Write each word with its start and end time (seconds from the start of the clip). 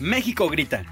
México 0.00 0.48
Grita, 0.48 0.84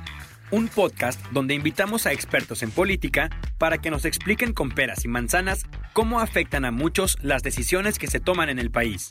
un 0.50 0.69
podcast 0.69 1.20
donde 1.32 1.54
invitamos 1.54 2.06
a 2.06 2.12
expertos 2.12 2.62
en 2.62 2.70
política 2.70 3.30
para 3.58 3.78
que 3.78 3.90
nos 3.90 4.04
expliquen 4.04 4.53
con 4.53 4.71
peras 4.71 5.04
y 5.04 5.08
manzanas 5.08 5.64
cómo 5.93 6.21
afectan 6.21 6.65
a 6.65 6.71
muchos 6.71 7.17
las 7.23 7.43
decisiones 7.43 7.99
que 7.99 8.07
se 8.07 8.21
toman 8.21 8.51
en 8.51 8.59
el 8.59 8.71
país. 8.71 9.09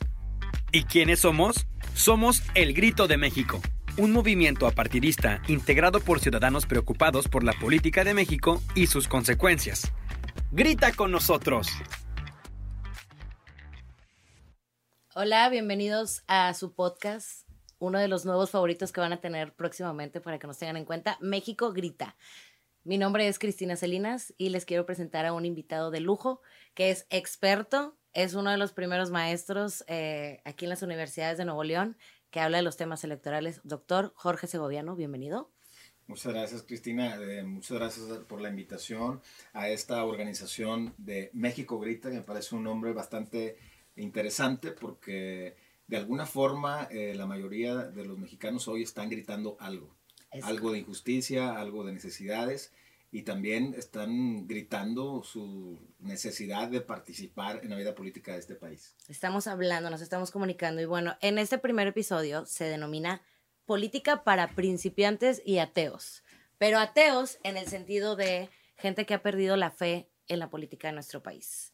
¿Y 0.72 0.84
quiénes 0.84 1.20
somos? 1.20 1.66
Somos 1.94 2.42
El 2.54 2.72
Grito 2.72 3.08
de 3.08 3.16
México, 3.16 3.60
un 3.96 4.12
movimiento 4.12 4.66
apartidista 4.66 5.42
integrado 5.48 6.00
por 6.00 6.20
ciudadanos 6.20 6.66
preocupados 6.66 7.28
por 7.28 7.42
la 7.42 7.52
política 7.52 8.04
de 8.04 8.14
México 8.14 8.62
y 8.74 8.86
sus 8.86 9.08
consecuencias. 9.08 9.92
¡Grita 10.52 10.92
con 10.92 11.10
nosotros! 11.10 11.68
Hola, 15.14 15.48
bienvenidos 15.48 16.22
a 16.28 16.54
su 16.54 16.72
podcast, 16.72 17.49
uno 17.80 17.98
de 17.98 18.06
los 18.06 18.24
nuevos 18.24 18.50
favoritos 18.50 18.92
que 18.92 19.00
van 19.00 19.12
a 19.12 19.20
tener 19.20 19.52
próximamente 19.54 20.20
para 20.20 20.38
que 20.38 20.46
nos 20.46 20.58
tengan 20.58 20.76
en 20.76 20.84
cuenta, 20.84 21.18
México 21.20 21.72
Grita. 21.72 22.16
Mi 22.84 22.98
nombre 22.98 23.26
es 23.26 23.38
Cristina 23.38 23.74
Salinas 23.74 24.32
y 24.38 24.50
les 24.50 24.64
quiero 24.64 24.86
presentar 24.86 25.26
a 25.26 25.32
un 25.32 25.44
invitado 25.44 25.90
de 25.90 26.00
lujo 26.00 26.40
que 26.74 26.90
es 26.90 27.06
experto, 27.10 27.98
es 28.12 28.34
uno 28.34 28.50
de 28.50 28.58
los 28.58 28.72
primeros 28.72 29.10
maestros 29.10 29.84
eh, 29.88 30.40
aquí 30.44 30.66
en 30.66 30.70
las 30.70 30.82
universidades 30.82 31.38
de 31.38 31.44
Nuevo 31.44 31.64
León 31.64 31.96
que 32.30 32.40
habla 32.40 32.58
de 32.58 32.62
los 32.62 32.76
temas 32.76 33.02
electorales. 33.02 33.60
Doctor 33.64 34.12
Jorge 34.14 34.46
Segoviano, 34.46 34.94
bienvenido. 34.94 35.50
Muchas 36.06 36.32
gracias, 36.32 36.62
Cristina. 36.62 37.16
Eh, 37.16 37.42
muchas 37.44 37.78
gracias 37.78 38.06
por 38.28 38.40
la 38.40 38.48
invitación 38.48 39.20
a 39.52 39.68
esta 39.68 40.04
organización 40.04 40.94
de 40.98 41.30
México 41.32 41.78
Grita, 41.78 42.10
que 42.10 42.16
me 42.16 42.22
parece 42.22 42.54
un 42.56 42.64
nombre 42.64 42.92
bastante 42.92 43.56
interesante 43.96 44.72
porque 44.72 45.56
de 45.90 45.96
alguna 45.96 46.24
forma 46.24 46.86
eh, 46.92 47.14
la 47.16 47.26
mayoría 47.26 47.74
de 47.74 48.04
los 48.04 48.16
mexicanos 48.16 48.68
hoy 48.68 48.84
están 48.84 49.10
gritando 49.10 49.56
algo, 49.58 49.96
algo 50.42 50.70
de 50.70 50.78
injusticia, 50.78 51.58
algo 51.58 51.84
de 51.84 51.92
necesidades 51.92 52.72
y 53.10 53.22
también 53.22 53.74
están 53.76 54.46
gritando 54.46 55.24
su 55.24 55.80
necesidad 55.98 56.68
de 56.68 56.80
participar 56.80 57.58
en 57.64 57.70
la 57.70 57.76
vida 57.76 57.96
política 57.96 58.34
de 58.34 58.38
este 58.38 58.54
país. 58.54 58.94
Estamos 59.08 59.48
hablando, 59.48 59.90
nos 59.90 60.00
estamos 60.00 60.30
comunicando 60.30 60.80
y 60.80 60.84
bueno, 60.84 61.16
en 61.20 61.38
este 61.38 61.58
primer 61.58 61.88
episodio 61.88 62.46
se 62.46 62.66
denomina 62.66 63.22
política 63.66 64.22
para 64.22 64.54
principiantes 64.54 65.42
y 65.44 65.58
ateos, 65.58 66.22
pero 66.56 66.78
ateos 66.78 67.40
en 67.42 67.56
el 67.56 67.66
sentido 67.66 68.14
de 68.14 68.48
gente 68.76 69.06
que 69.06 69.14
ha 69.14 69.22
perdido 69.24 69.56
la 69.56 69.72
fe 69.72 70.08
en 70.28 70.38
la 70.38 70.50
política 70.50 70.86
de 70.86 70.94
nuestro 70.94 71.20
país 71.20 71.69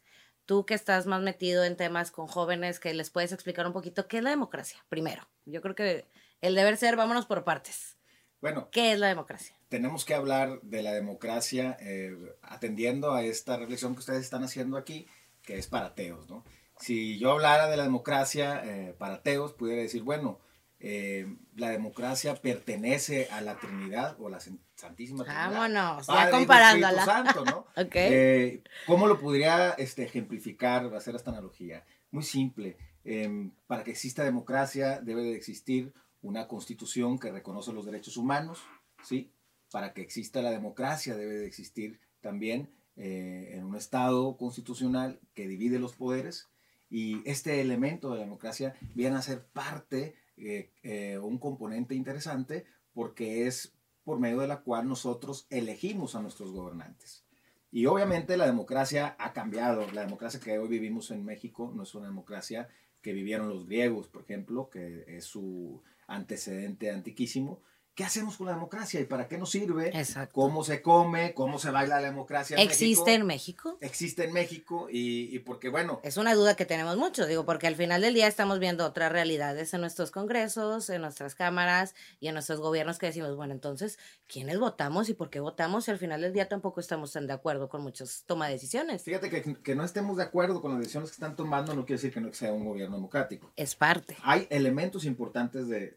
tú 0.46 0.64
que 0.64 0.74
estás 0.74 1.06
más 1.06 1.20
metido 1.20 1.64
en 1.64 1.76
temas 1.76 2.10
con 2.10 2.26
jóvenes, 2.26 2.80
que 2.80 2.94
les 2.94 3.10
puedes 3.10 3.32
explicar 3.32 3.66
un 3.66 3.72
poquito 3.72 4.08
qué 4.08 4.18
es 4.18 4.24
la 4.24 4.30
democracia, 4.30 4.78
primero. 4.88 5.28
Yo 5.44 5.60
creo 5.60 5.74
que 5.74 6.06
el 6.40 6.54
deber 6.54 6.76
ser, 6.76 6.96
vámonos 6.96 7.26
por 7.26 7.44
partes. 7.44 7.96
Bueno. 8.40 8.68
¿Qué 8.70 8.92
es 8.92 8.98
la 8.98 9.08
democracia? 9.08 9.56
Tenemos 9.68 10.04
que 10.04 10.14
hablar 10.14 10.60
de 10.62 10.82
la 10.82 10.92
democracia 10.92 11.76
eh, 11.80 12.16
atendiendo 12.42 13.12
a 13.12 13.24
esta 13.24 13.56
reflexión 13.56 13.94
que 13.94 14.00
ustedes 14.00 14.22
están 14.22 14.44
haciendo 14.44 14.76
aquí, 14.76 15.06
que 15.42 15.58
es 15.58 15.66
para 15.66 15.86
ateos, 15.86 16.28
¿no? 16.28 16.44
Si 16.78 17.18
yo 17.18 17.32
hablara 17.32 17.68
de 17.68 17.76
la 17.76 17.84
democracia 17.84 18.62
eh, 18.64 18.94
para 18.98 19.14
ateos, 19.14 19.54
pudiera 19.54 19.82
decir, 19.82 20.02
bueno, 20.02 20.38
eh, 20.78 21.26
la 21.56 21.70
democracia 21.70 22.34
pertenece 22.34 23.28
a 23.30 23.40
la 23.40 23.58
Trinidad 23.58 24.16
o 24.20 24.28
a 24.28 24.30
la 24.30 24.40
Santísima 24.40 25.24
Trinidad. 25.24 25.50
Vámonos, 25.50 26.06
ya 26.06 26.30
comparándola. 26.30 27.04
Santo, 27.04 27.44
¿no? 27.44 27.66
Eh, 27.94 28.62
¿Cómo 28.86 29.06
lo 29.06 29.18
podría 29.18 29.70
este, 29.70 30.04
ejemplificar, 30.04 30.94
hacer 30.94 31.16
esta 31.16 31.30
analogía? 31.30 31.84
Muy 32.10 32.22
simple. 32.22 32.76
Em, 33.04 33.52
para 33.66 33.84
que 33.84 33.92
exista 33.92 34.24
democracia 34.24 35.00
debe 35.00 35.22
de 35.22 35.36
existir 35.36 35.94
una 36.22 36.48
constitución 36.48 37.18
que 37.18 37.30
reconoce 37.30 37.72
los 37.72 37.86
derechos 37.86 38.16
humanos, 38.16 38.58
¿sí? 39.02 39.30
Para 39.70 39.92
que 39.92 40.02
exista 40.02 40.42
la 40.42 40.50
democracia 40.50 41.16
debe 41.16 41.34
de 41.34 41.46
existir 41.46 42.00
también 42.20 42.68
eh, 42.96 43.52
en 43.54 43.64
un 43.64 43.76
Estado 43.76 44.36
constitucional 44.36 45.20
que 45.34 45.46
divide 45.46 45.78
los 45.78 45.94
poderes 45.94 46.48
y 46.90 47.22
este 47.28 47.60
elemento 47.60 48.10
de 48.10 48.16
la 48.16 48.24
democracia 48.24 48.74
viene 48.94 49.16
a 49.16 49.22
ser 49.22 49.44
parte 49.46 50.16
eh, 50.36 50.70
eh, 50.82 51.18
un 51.18 51.38
componente 51.38 51.94
interesante 51.94 52.66
porque 52.92 53.46
es 53.46 53.72
por 54.04 54.18
medio 54.18 54.38
de 54.40 54.48
la 54.48 54.60
cual 54.60 54.88
nosotros 54.88 55.46
elegimos 55.50 56.14
a 56.14 56.22
nuestros 56.22 56.52
gobernantes. 56.52 57.24
Y 57.72 57.86
obviamente 57.86 58.36
la 58.36 58.46
democracia 58.46 59.16
ha 59.18 59.32
cambiado. 59.32 59.90
La 59.92 60.02
democracia 60.02 60.40
que 60.40 60.58
hoy 60.58 60.68
vivimos 60.68 61.10
en 61.10 61.24
México 61.24 61.72
no 61.74 61.82
es 61.82 61.94
una 61.94 62.06
democracia 62.06 62.68
que 63.02 63.12
vivieron 63.12 63.48
los 63.48 63.66
griegos, 63.66 64.08
por 64.08 64.22
ejemplo, 64.22 64.70
que 64.70 65.04
es 65.08 65.24
su 65.24 65.82
antecedente 66.06 66.90
antiquísimo, 66.90 67.60
¿Qué 67.96 68.04
hacemos 68.04 68.36
con 68.36 68.46
la 68.46 68.52
democracia 68.52 69.00
y 69.00 69.04
para 69.04 69.26
qué 69.26 69.38
nos 69.38 69.50
sirve? 69.50 69.88
Exacto. 69.88 70.34
¿Cómo 70.34 70.62
se 70.62 70.82
come? 70.82 71.32
¿Cómo 71.32 71.58
se 71.58 71.70
baila 71.70 71.98
la 71.98 72.08
democracia? 72.08 72.54
En 72.58 72.62
¿Existe 72.62 73.14
en 73.14 73.24
México? 73.24 73.78
Existe 73.80 74.24
en 74.24 74.34
México 74.34 74.88
y, 74.90 75.34
y, 75.34 75.38
porque, 75.38 75.70
bueno. 75.70 76.00
Es 76.02 76.18
una 76.18 76.34
duda 76.34 76.56
que 76.56 76.66
tenemos 76.66 76.98
mucho, 76.98 77.24
digo, 77.24 77.46
porque 77.46 77.66
al 77.66 77.74
final 77.74 78.02
del 78.02 78.12
día 78.12 78.26
estamos 78.26 78.58
viendo 78.58 78.84
otras 78.84 79.10
realidades 79.10 79.72
en 79.72 79.80
nuestros 79.80 80.10
congresos, 80.10 80.90
en 80.90 81.00
nuestras 81.00 81.34
cámaras 81.34 81.94
y 82.20 82.28
en 82.28 82.34
nuestros 82.34 82.60
gobiernos 82.60 82.98
que 82.98 83.06
decimos, 83.06 83.34
bueno, 83.34 83.54
entonces, 83.54 83.98
¿quiénes 84.26 84.58
votamos 84.58 85.08
y 85.08 85.14
por 85.14 85.30
qué 85.30 85.40
votamos? 85.40 85.88
Y 85.88 85.90
al 85.90 85.98
final 85.98 86.20
del 86.20 86.34
día 86.34 86.50
tampoco 86.50 86.80
estamos 86.80 87.12
tan 87.12 87.26
de 87.26 87.32
acuerdo 87.32 87.70
con 87.70 87.80
muchas 87.80 88.24
tomas 88.26 88.48
de 88.48 88.56
decisiones. 88.56 89.04
Fíjate 89.04 89.30
que, 89.30 89.54
que 89.62 89.74
no 89.74 89.84
estemos 89.84 90.18
de 90.18 90.24
acuerdo 90.24 90.60
con 90.60 90.72
las 90.72 90.80
decisiones 90.80 91.08
que 91.08 91.14
están 91.14 91.34
tomando 91.34 91.74
no 91.74 91.86
quiere 91.86 91.96
decir 91.96 92.12
que 92.12 92.20
no 92.20 92.30
sea 92.34 92.52
un 92.52 92.66
gobierno 92.66 92.96
democrático. 92.96 93.50
Es 93.56 93.74
parte. 93.74 94.18
Hay 94.22 94.46
elementos 94.50 95.06
importantes 95.06 95.66
de 95.68 95.96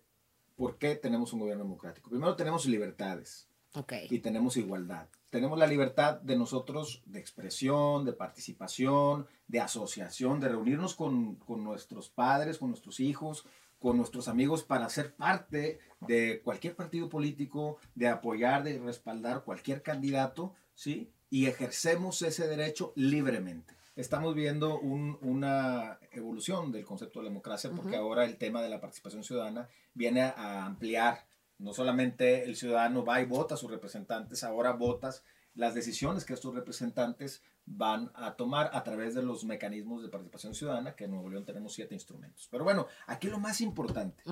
¿Por 0.60 0.78
qué 0.78 0.98
tenemos 0.98 1.32
un 1.32 1.40
gobierno 1.40 1.64
democrático? 1.64 2.10
Primero 2.10 2.36
tenemos 2.36 2.66
libertades 2.66 3.48
y 4.10 4.20
tenemos 4.20 4.58
igualdad. 4.58 5.08
Tenemos 5.30 5.58
la 5.58 5.66
libertad 5.66 6.20
de 6.20 6.36
nosotros 6.36 7.02
de 7.06 7.18
expresión, 7.18 8.04
de 8.04 8.12
participación, 8.12 9.26
de 9.48 9.62
asociación, 9.62 10.42
de 10.42 10.50
reunirnos 10.50 10.96
con, 10.96 11.36
con 11.36 11.64
nuestros 11.64 12.10
padres, 12.10 12.58
con 12.58 12.72
nuestros 12.72 13.00
hijos, 13.00 13.46
con 13.80 13.96
nuestros 13.96 14.28
amigos 14.28 14.64
para 14.64 14.90
ser 14.90 15.16
parte 15.16 15.80
de 16.02 16.42
cualquier 16.44 16.76
partido 16.76 17.08
político, 17.08 17.78
de 17.96 18.10
apoyar, 18.10 18.66
de 18.66 18.80
respaldar 18.80 19.46
cualquier 19.46 19.82
candidato, 19.82 20.56
¿sí? 20.76 21.10
Y 21.30 21.46
ejercemos 21.46 22.22
ese 22.22 22.50
derecho 22.50 22.92
libremente 22.98 23.79
estamos 24.00 24.34
viendo 24.34 24.80
una 24.80 26.00
evolución 26.12 26.72
del 26.72 26.86
concepto 26.86 27.20
de 27.20 27.26
democracia 27.26 27.70
porque 27.76 27.98
ahora 27.98 28.24
el 28.24 28.38
tema 28.38 28.62
de 28.62 28.70
la 28.70 28.80
participación 28.80 29.24
ciudadana 29.24 29.68
viene 29.94 30.22
a 30.22 30.66
ampliar. 30.66 31.28
No 31.58 31.74
solamente 31.74 32.46
el 32.46 32.56
ciudadano 32.56 33.04
va 33.04 33.22
y 33.22 33.26
vota 33.26 33.56
a 33.56 33.58
sus 33.58 33.70
representantes, 33.70 34.46
ahora 34.46 34.72
votas 34.72 35.26
las 35.54 35.74
decisiones 35.74 36.24
que 36.24 36.34
estos 36.34 36.56
representantes 36.56 37.44
van 37.66 38.12
a 38.16 38.36
tomar 38.36 38.70
a 38.74 38.84
través 38.84 39.14
de 39.14 39.22
los 39.22 39.44
mecanismos 39.44 40.02
de 40.02 40.08
participación 40.08 40.56
ciudadana, 40.56 40.96
que 40.96 41.04
en 41.04 41.12
Nuevo 41.12 41.30
León 41.30 41.44
tenemos 41.44 41.74
siete 41.74 41.94
instrumentos. 41.94 42.48
Pero 42.50 42.64
bueno, 42.64 42.88
aquí 43.08 43.28
lo 43.28 43.40
más 43.40 43.60
importante 43.60 44.24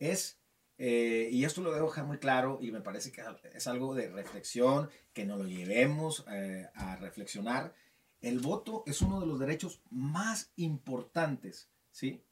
es, 0.00 0.40
eh, 0.76 1.28
y 1.30 1.44
esto 1.44 1.62
lo 1.62 1.72
dejo 1.72 2.04
muy 2.04 2.18
claro 2.18 2.58
y 2.60 2.72
me 2.72 2.80
parece 2.80 3.12
que 3.12 3.22
es 3.54 3.66
algo 3.68 3.94
de 3.94 4.08
reflexión, 4.08 4.90
que 5.12 5.24
nos 5.24 5.38
lo 5.38 5.46
llevemos 5.46 6.24
eh, 6.32 6.68
a 6.74 6.96
reflexionar, 6.96 7.72
el 8.20 8.40
voto 8.40 8.82
es 8.86 9.00
uno 9.02 9.20
de 9.20 9.26
los 9.26 9.38
derechos 9.38 9.80
más 9.90 10.50
importantes, 10.56 11.68
¿sí? 11.90 12.22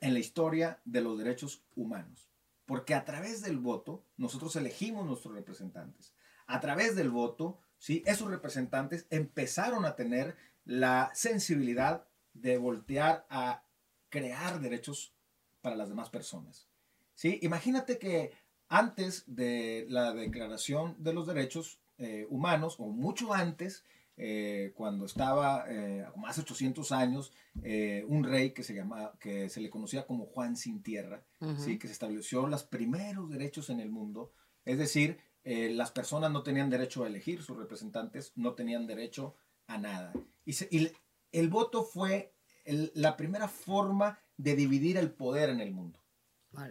En 0.00 0.12
la 0.12 0.20
historia 0.20 0.80
de 0.84 1.00
los 1.00 1.18
derechos 1.18 1.62
humanos. 1.74 2.28
Porque 2.66 2.94
a 2.94 3.04
través 3.04 3.42
del 3.42 3.58
voto 3.58 4.04
nosotros 4.16 4.54
elegimos 4.56 5.06
nuestros 5.06 5.34
representantes. 5.34 6.12
A 6.46 6.60
través 6.60 6.94
del 6.94 7.10
voto, 7.10 7.58
¿sí? 7.78 8.02
Esos 8.06 8.30
representantes 8.30 9.06
empezaron 9.10 9.84
a 9.84 9.96
tener 9.96 10.36
la 10.64 11.10
sensibilidad 11.14 12.06
de 12.34 12.58
voltear 12.58 13.26
a 13.30 13.62
crear 14.08 14.60
derechos 14.60 15.14
para 15.60 15.76
las 15.76 15.88
demás 15.88 16.10
personas. 16.10 16.68
¿sí? 17.14 17.38
Imagínate 17.42 17.98
que 17.98 18.32
antes 18.68 19.24
de 19.26 19.86
la 19.88 20.12
Declaración 20.12 20.96
de 20.98 21.12
los 21.12 21.26
Derechos 21.26 21.78
eh, 21.98 22.26
Humanos, 22.30 22.76
o 22.78 22.86
mucho 22.88 23.32
antes, 23.32 23.84
eh, 24.18 24.72
cuando 24.74 25.04
estaba 25.04 25.66
eh, 25.68 26.06
hace 26.26 26.40
800 26.40 26.92
años, 26.92 27.32
eh, 27.62 28.04
un 28.08 28.24
rey 28.24 28.52
que 28.52 28.62
se, 28.62 28.74
llama, 28.74 29.12
que 29.20 29.50
se 29.50 29.60
le 29.60 29.68
conocía 29.68 30.06
como 30.06 30.26
Juan 30.26 30.56
sin 30.56 30.82
tierra, 30.82 31.22
¿sí? 31.58 31.78
que 31.78 31.86
se 31.86 31.92
estableció 31.92 32.46
los 32.46 32.64
primeros 32.64 33.28
derechos 33.28 33.68
en 33.68 33.80
el 33.80 33.90
mundo, 33.90 34.32
es 34.64 34.78
decir, 34.78 35.18
eh, 35.44 35.70
las 35.70 35.92
personas 35.92 36.32
no 36.32 36.42
tenían 36.42 36.70
derecho 36.70 37.04
a 37.04 37.06
elegir, 37.06 37.42
sus 37.42 37.56
representantes 37.56 38.32
no 38.34 38.54
tenían 38.54 38.86
derecho 38.86 39.36
a 39.66 39.78
nada. 39.78 40.12
Y, 40.44 40.90
el 41.32 41.48
voto 41.48 41.84
fue 41.84 42.34
la 42.64 43.16
primera 43.16 43.46
forma 43.46 44.18
de 44.38 44.56
dividir 44.56 44.96
el 44.96 45.10
poder 45.10 45.50
en 45.50 45.60
el 45.60 45.72
mundo, 45.72 46.00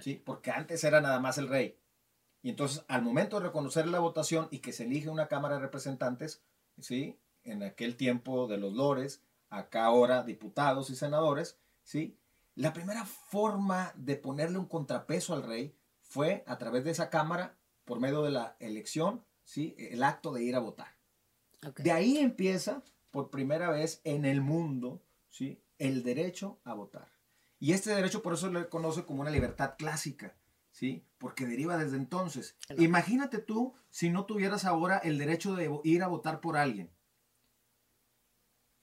¿sí? 0.02 0.22
porque 0.26 0.50
antes 0.50 0.84
era 0.84 1.00
nada 1.00 1.20
más 1.20 1.38
el 1.38 1.48
rey. 1.48 1.78
Y 2.42 2.50
entonces, 2.50 2.84
al 2.88 3.02
momento 3.02 3.40
de 3.40 3.48
reconocer 3.48 3.88
la 3.88 4.00
votación 4.00 4.48
y 4.52 4.60
que 4.60 4.74
se 4.74 4.84
elige 4.84 5.10
una 5.10 5.28
Cámara 5.28 5.56
de 5.56 5.62
Representantes, 5.62 6.44
¿sí? 6.80 7.18
En 7.46 7.64
aquel 7.64 7.96
tiempo 7.96 8.48
de 8.48 8.58
los 8.58 8.74
lores, 8.74 9.24
acá 9.50 9.86
ahora 9.86 10.24
diputados 10.24 10.90
y 10.90 10.96
senadores, 10.96 11.58
¿sí? 11.84 12.18
La 12.56 12.74
primera 12.74 13.06
forma 13.06 13.94
de 13.96 14.16
ponerle 14.16 14.58
un 14.58 14.68
contrapeso 14.68 15.34
al 15.34 15.44
rey 15.44 15.76
fue 16.02 16.44
a 16.48 16.58
través 16.58 16.84
de 16.84 16.92
esa 16.92 17.10
Cámara, 17.10 17.58
por 17.84 18.00
medio 18.00 18.24
de 18.24 18.32
la 18.32 18.56
elección, 18.60 19.24
¿sí? 19.44 19.76
el 19.78 20.04
acto 20.04 20.34
de 20.34 20.44
ir 20.44 20.56
a 20.56 20.60
votar. 20.60 20.96
De 21.78 21.92
ahí 21.92 22.18
empieza, 22.18 22.84
por 23.12 23.30
primera 23.30 23.70
vez 23.70 24.02
en 24.04 24.26
el 24.26 24.42
mundo, 24.42 25.04
¿sí? 25.30 25.62
el 25.78 26.04
derecho 26.04 26.60
a 26.64 26.74
votar. 26.74 27.12
Y 27.60 27.74
este 27.74 27.94
derecho 27.94 28.22
por 28.22 28.34
eso 28.34 28.50
lo 28.50 28.70
conoce 28.70 29.06
como 29.06 29.22
una 29.22 29.32
libertad 29.32 29.76
clásica, 29.78 30.36
¿sí? 30.72 31.06
Porque 31.18 31.46
deriva 31.46 31.78
desde 31.78 31.98
entonces. 31.98 32.58
Imagínate 32.78 33.40
tú 33.40 33.74
si 33.90 34.10
no 34.10 34.26
tuvieras 34.26 34.66
ahora 34.66 34.98
el 34.98 35.18
derecho 35.18 35.56
de 35.56 35.70
ir 35.84 36.04
a 36.04 36.08
votar 36.08 36.42
por 36.42 36.58
alguien. 36.58 36.92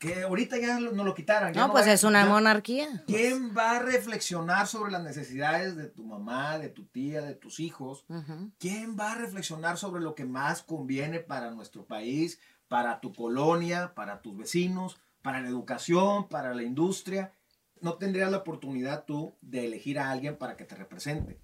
Que 0.03 0.23
ahorita 0.25 0.59
ya 0.59 0.81
no 0.81 1.05
lo 1.05 1.15
quitaran. 1.15 1.53
No, 1.53 1.71
pues 1.71 1.87
es 1.87 2.03
una 2.03 2.27
monarquía. 2.27 3.05
¿Quién 3.07 3.57
va 3.57 3.77
a 3.77 3.79
reflexionar 3.79 4.67
sobre 4.67 4.91
las 4.91 5.05
necesidades 5.05 5.77
de 5.77 5.87
tu 5.87 6.05
mamá, 6.05 6.59
de 6.59 6.71
tu 6.71 6.87
tía, 6.87 7.23
de 7.23 7.37
tus 7.37 7.61
hijos? 7.61 8.05
¿Quién 8.59 8.99
va 8.99 9.13
a 9.13 9.15
reflexionar 9.15 9.79
sobre 9.79 10.03
lo 10.03 10.17
que 10.17 10.25
más 10.25 10.65
conviene 10.65 11.21
para 11.21 11.53
nuestro 11.53 11.87
país, 11.87 12.41
para 12.67 12.99
tu 12.99 13.15
colonia, 13.15 13.95
para 13.95 14.23
tus 14.23 14.37
vecinos, 14.37 15.01
para 15.23 15.41
la 15.41 15.47
educación, 15.47 16.29
para 16.29 16.53
la 16.53 16.65
industria? 16.65 17.33
No 17.81 17.95
tendrías 17.95 18.33
la 18.33 18.39
oportunidad 18.39 19.05
tú 19.05 19.37
de 19.41 19.67
elegir 19.67 20.01
a 20.01 20.11
alguien 20.11 20.37
para 20.37 20.57
que 20.57 20.65
te 20.65 20.75
represente. 20.75 21.41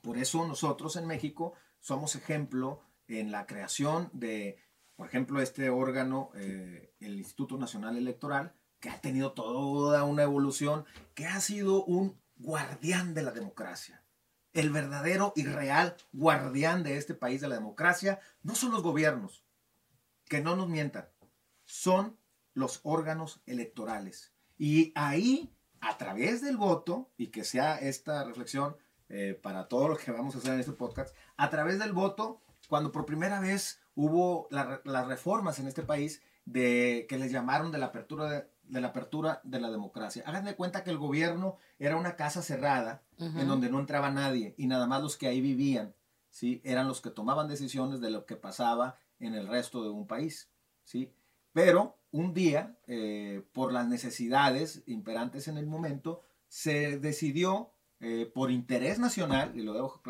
Por 0.00 0.16
eso 0.16 0.48
nosotros 0.48 0.96
en 0.96 1.06
México 1.06 1.52
somos 1.80 2.16
ejemplo 2.16 2.80
en 3.08 3.30
la 3.30 3.44
creación 3.44 4.08
de 4.14 4.56
por 4.96 5.08
ejemplo, 5.08 5.40
este 5.40 5.70
órgano, 5.70 6.30
eh, 6.34 6.94
el 7.00 7.18
Instituto 7.18 7.56
Nacional 7.56 7.96
Electoral, 7.96 8.54
que 8.80 8.90
ha 8.90 9.00
tenido 9.00 9.32
toda 9.32 10.04
una 10.04 10.22
evolución, 10.22 10.84
que 11.14 11.26
ha 11.26 11.40
sido 11.40 11.84
un 11.84 12.20
guardián 12.36 13.14
de 13.14 13.22
la 13.22 13.32
democracia. 13.32 14.04
El 14.52 14.70
verdadero 14.70 15.32
y 15.34 15.44
real 15.44 15.96
guardián 16.12 16.82
de 16.82 16.96
este 16.96 17.14
país 17.14 17.40
de 17.40 17.48
la 17.48 17.56
democracia 17.56 18.20
no 18.42 18.54
son 18.54 18.70
los 18.70 18.82
gobiernos, 18.82 19.44
que 20.26 20.40
no 20.40 20.54
nos 20.54 20.68
mientan, 20.68 21.08
son 21.64 22.16
los 22.52 22.80
órganos 22.84 23.42
electorales. 23.46 24.32
Y 24.56 24.92
ahí, 24.94 25.52
a 25.80 25.98
través 25.98 26.40
del 26.40 26.56
voto, 26.56 27.10
y 27.16 27.28
que 27.28 27.42
sea 27.44 27.78
esta 27.78 28.22
reflexión 28.22 28.76
eh, 29.08 29.38
para 29.42 29.66
todo 29.66 29.88
lo 29.88 29.96
que 29.96 30.12
vamos 30.12 30.34
a 30.34 30.38
hacer 30.38 30.54
en 30.54 30.60
este 30.60 30.72
podcast, 30.72 31.14
a 31.36 31.50
través 31.50 31.78
del 31.78 31.92
voto, 31.92 32.40
cuando 32.68 32.92
por 32.92 33.06
primera 33.06 33.40
vez 33.40 33.80
hubo 33.94 34.48
las 34.50 35.06
reformas 35.06 35.58
en 35.58 35.68
este 35.68 35.82
país 35.82 36.22
de, 36.44 37.06
que 37.08 37.18
les 37.18 37.32
llamaron 37.32 37.72
de 37.72 37.78
la 37.78 37.86
apertura 37.86 38.48
de, 38.64 38.80
la 38.80 38.88
apertura 38.88 39.40
de 39.44 39.60
la 39.60 39.70
democracia. 39.70 40.24
Hagan 40.26 40.44
de 40.44 40.56
cuenta 40.56 40.84
que 40.84 40.90
el 40.90 40.98
gobierno 40.98 41.56
era 41.78 41.96
una 41.96 42.16
casa 42.16 42.42
cerrada 42.42 43.02
en 43.18 43.46
donde 43.46 43.70
no 43.70 43.78
entraba 43.78 44.10
nadie 44.10 44.54
y 44.56 44.66
nada 44.66 44.86
más 44.86 45.02
los 45.02 45.16
que 45.16 45.28
ahí 45.28 45.40
vivían, 45.40 45.94
¿sí? 46.30 46.60
Eran 46.64 46.88
los 46.88 47.00
que 47.00 47.10
tomaban 47.10 47.48
decisiones 47.48 48.00
de 48.00 48.10
lo 48.10 48.26
que 48.26 48.36
pasaba 48.36 48.98
en 49.20 49.34
el 49.34 49.46
resto 49.48 49.82
de 49.82 49.90
un 49.90 50.06
país, 50.06 50.50
¿sí? 50.82 51.12
Pero 51.52 51.96
un 52.10 52.34
día, 52.34 52.76
eh, 52.86 53.44
por 53.52 53.72
las 53.72 53.86
necesidades 53.86 54.82
imperantes 54.86 55.46
en 55.48 55.58
el 55.58 55.66
momento, 55.66 56.22
se 56.48 56.98
decidió 56.98 57.73
eh, 58.06 58.26
por 58.26 58.50
interés 58.50 58.98
nacional, 58.98 59.52
y 59.54 59.62
lo 59.62 59.72
debo 59.72 60.02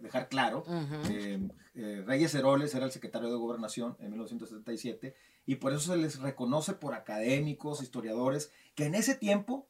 dejar 0.00 0.30
claro, 0.30 0.64
eh, 1.10 1.38
eh, 1.74 2.02
Reyes 2.06 2.34
Heroles 2.34 2.74
era 2.74 2.86
el 2.86 2.92
secretario 2.92 3.28
de 3.28 3.36
Gobernación 3.36 3.94
en 4.00 4.08
1977, 4.08 5.14
y 5.44 5.56
por 5.56 5.74
eso 5.74 5.92
se 5.92 5.98
les 5.98 6.18
reconoce 6.18 6.72
por 6.72 6.94
académicos, 6.94 7.82
historiadores, 7.82 8.50
que 8.74 8.86
en 8.86 8.94
ese 8.94 9.16
tiempo 9.16 9.68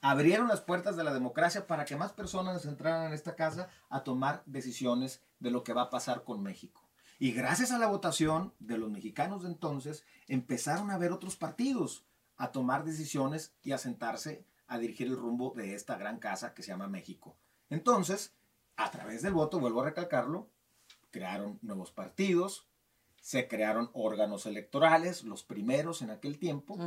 abrieron 0.00 0.48
las 0.48 0.60
puertas 0.60 0.96
de 0.96 1.04
la 1.04 1.14
democracia 1.14 1.68
para 1.68 1.84
que 1.84 1.94
más 1.94 2.12
personas 2.12 2.64
entraran 2.64 3.06
en 3.06 3.12
esta 3.12 3.36
casa 3.36 3.68
a 3.90 4.02
tomar 4.02 4.42
decisiones 4.46 5.22
de 5.38 5.52
lo 5.52 5.62
que 5.62 5.72
va 5.72 5.82
a 5.82 5.90
pasar 5.90 6.24
con 6.24 6.42
México. 6.42 6.90
Y 7.20 7.30
gracias 7.30 7.70
a 7.70 7.78
la 7.78 7.86
votación 7.86 8.54
de 8.58 8.76
los 8.76 8.90
mexicanos 8.90 9.44
de 9.44 9.50
entonces, 9.50 10.04
empezaron 10.26 10.90
a 10.90 10.98
ver 10.98 11.12
otros 11.12 11.36
partidos 11.36 12.04
a 12.36 12.50
tomar 12.50 12.84
decisiones 12.84 13.54
y 13.62 13.70
a 13.70 13.78
sentarse 13.78 14.49
a 14.70 14.78
dirigir 14.78 15.08
el 15.08 15.16
rumbo 15.16 15.52
de 15.54 15.74
esta 15.74 15.96
gran 15.96 16.18
casa 16.18 16.54
que 16.54 16.62
se 16.62 16.68
llama 16.68 16.86
México. 16.86 17.36
Entonces, 17.70 18.36
a 18.76 18.90
través 18.92 19.20
del 19.20 19.34
voto, 19.34 19.58
vuelvo 19.58 19.82
a 19.82 19.86
recalcarlo, 19.86 20.48
crearon 21.10 21.58
nuevos 21.60 21.90
partidos, 21.90 22.68
se 23.20 23.48
crearon 23.48 23.90
órganos 23.92 24.46
electorales, 24.46 25.24
los 25.24 25.42
primeros 25.42 26.02
en 26.02 26.10
aquel 26.10 26.38
tiempo, 26.38 26.78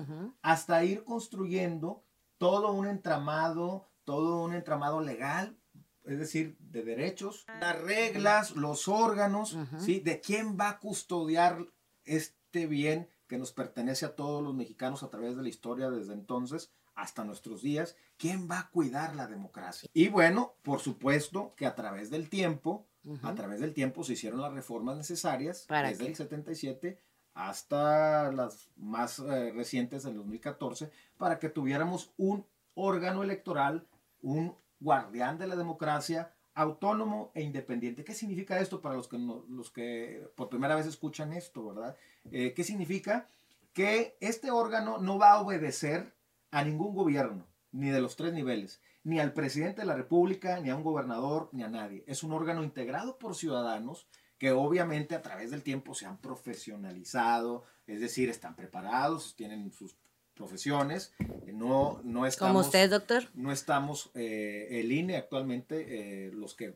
hasta 0.42 0.84
ir 0.86 1.04
construyendo 1.04 2.04
todo 2.38 2.72
un 2.72 2.88
entramado, 2.88 3.90
todo 4.06 4.42
un 4.42 4.54
entramado 4.54 5.02
legal, 5.02 5.58
es 6.06 6.18
decir, 6.18 6.58
de 6.60 6.84
derechos, 6.84 7.46
las 7.60 7.82
reglas, 7.82 8.56
los 8.56 8.88
órganos, 8.88 9.58
¿sí? 9.78 10.00
De 10.00 10.22
quién 10.22 10.58
va 10.58 10.70
a 10.70 10.80
custodiar 10.80 11.66
este 12.06 12.66
bien 12.66 13.10
que 13.28 13.38
nos 13.38 13.52
pertenece 13.52 14.06
a 14.06 14.16
todos 14.16 14.42
los 14.42 14.54
mexicanos 14.54 15.04
a 15.04 15.10
través 15.10 15.36
de 15.36 15.44
la 15.44 15.50
historia 15.50 15.90
desde 15.90 16.14
entonces 16.14 16.72
hasta 16.96 17.24
nuestros 17.24 17.62
días, 17.62 17.96
¿quién 18.18 18.50
va 18.50 18.60
a 18.60 18.70
cuidar 18.70 19.16
la 19.16 19.28
democracia? 19.28 19.90
Y 19.94 20.10
bueno, 20.10 20.56
por 20.62 20.80
supuesto 20.80 21.54
que 21.56 21.66
a 21.66 21.76
través 21.76 22.10
del 22.10 22.30
tiempo, 22.30 22.86
a 23.22 23.36
través 23.36 23.60
del 23.60 23.74
tiempo 23.74 24.04
se 24.04 24.14
hicieron 24.14 24.42
las 24.42 24.54
reformas 24.54 24.98
necesarias 24.98 25.66
desde 25.68 26.08
el 26.08 26.16
77 26.16 27.00
hasta 27.34 28.32
las 28.32 28.70
más 28.76 29.20
eh, 29.20 29.52
recientes 29.56 30.04
del 30.04 30.16
2014 30.16 30.92
para 31.18 31.40
que 31.40 31.50
tuviéramos 31.50 32.12
un 32.18 32.46
órgano 32.76 33.24
electoral, 33.24 33.88
un 34.22 34.56
guardián 34.80 35.38
de 35.38 35.48
la 35.48 35.56
democracia 35.56 36.32
autónomo 36.56 37.32
e 37.34 37.42
independiente. 37.42 38.04
¿Qué 38.04 38.14
significa 38.14 38.60
esto 38.60 38.82
para 38.82 38.96
los 38.96 39.08
que, 39.08 39.18
los 39.18 39.72
que 39.72 40.28
por 40.36 40.50
primera 40.50 40.76
vez 40.76 40.86
escuchan 40.86 41.34
esto, 41.34 41.66
verdad? 41.66 41.98
Eh, 42.32 42.54
¿Qué 42.54 42.64
significa? 42.64 43.28
Que 43.74 44.18
este 44.20 44.52
órgano 44.52 45.00
no 45.00 45.18
va 45.18 45.32
a 45.32 45.42
obedecer 45.42 46.14
a 46.54 46.64
ningún 46.64 46.94
gobierno, 46.94 47.48
ni 47.72 47.90
de 47.90 48.00
los 48.00 48.16
tres 48.16 48.32
niveles, 48.32 48.80
ni 49.04 49.20
al 49.20 49.34
presidente 49.34 49.82
de 49.82 49.88
la 49.88 49.96
República, 49.96 50.60
ni 50.60 50.70
a 50.70 50.76
un 50.76 50.84
gobernador, 50.84 51.50
ni 51.52 51.64
a 51.64 51.68
nadie. 51.68 52.04
Es 52.06 52.22
un 52.22 52.32
órgano 52.32 52.64
integrado 52.64 53.18
por 53.18 53.36
ciudadanos 53.36 54.08
que 54.38 54.52
obviamente 54.52 55.16
a 55.16 55.24
través 55.24 55.50
del 55.50 55.64
tiempo 55.64 55.96
se 55.96 56.06
han 56.06 56.20
profesionalizado, 56.20 57.64
es 57.88 58.00
decir, 58.02 58.30
están 58.30 58.56
preparados, 58.56 59.36
tienen 59.36 59.72
sus 59.72 59.96
profesiones. 60.36 61.12
No, 61.52 62.00
no 62.04 62.28
estamos, 62.28 62.52
¿Como 62.52 62.60
usted, 62.60 62.92
doctor? 62.92 63.24
No 63.34 63.52
estamos, 63.52 64.12
eh, 64.14 64.68
el 64.70 64.92
INE 64.92 65.18
actualmente, 65.18 66.28
eh, 66.28 66.32
los 66.34 66.54
que 66.54 66.76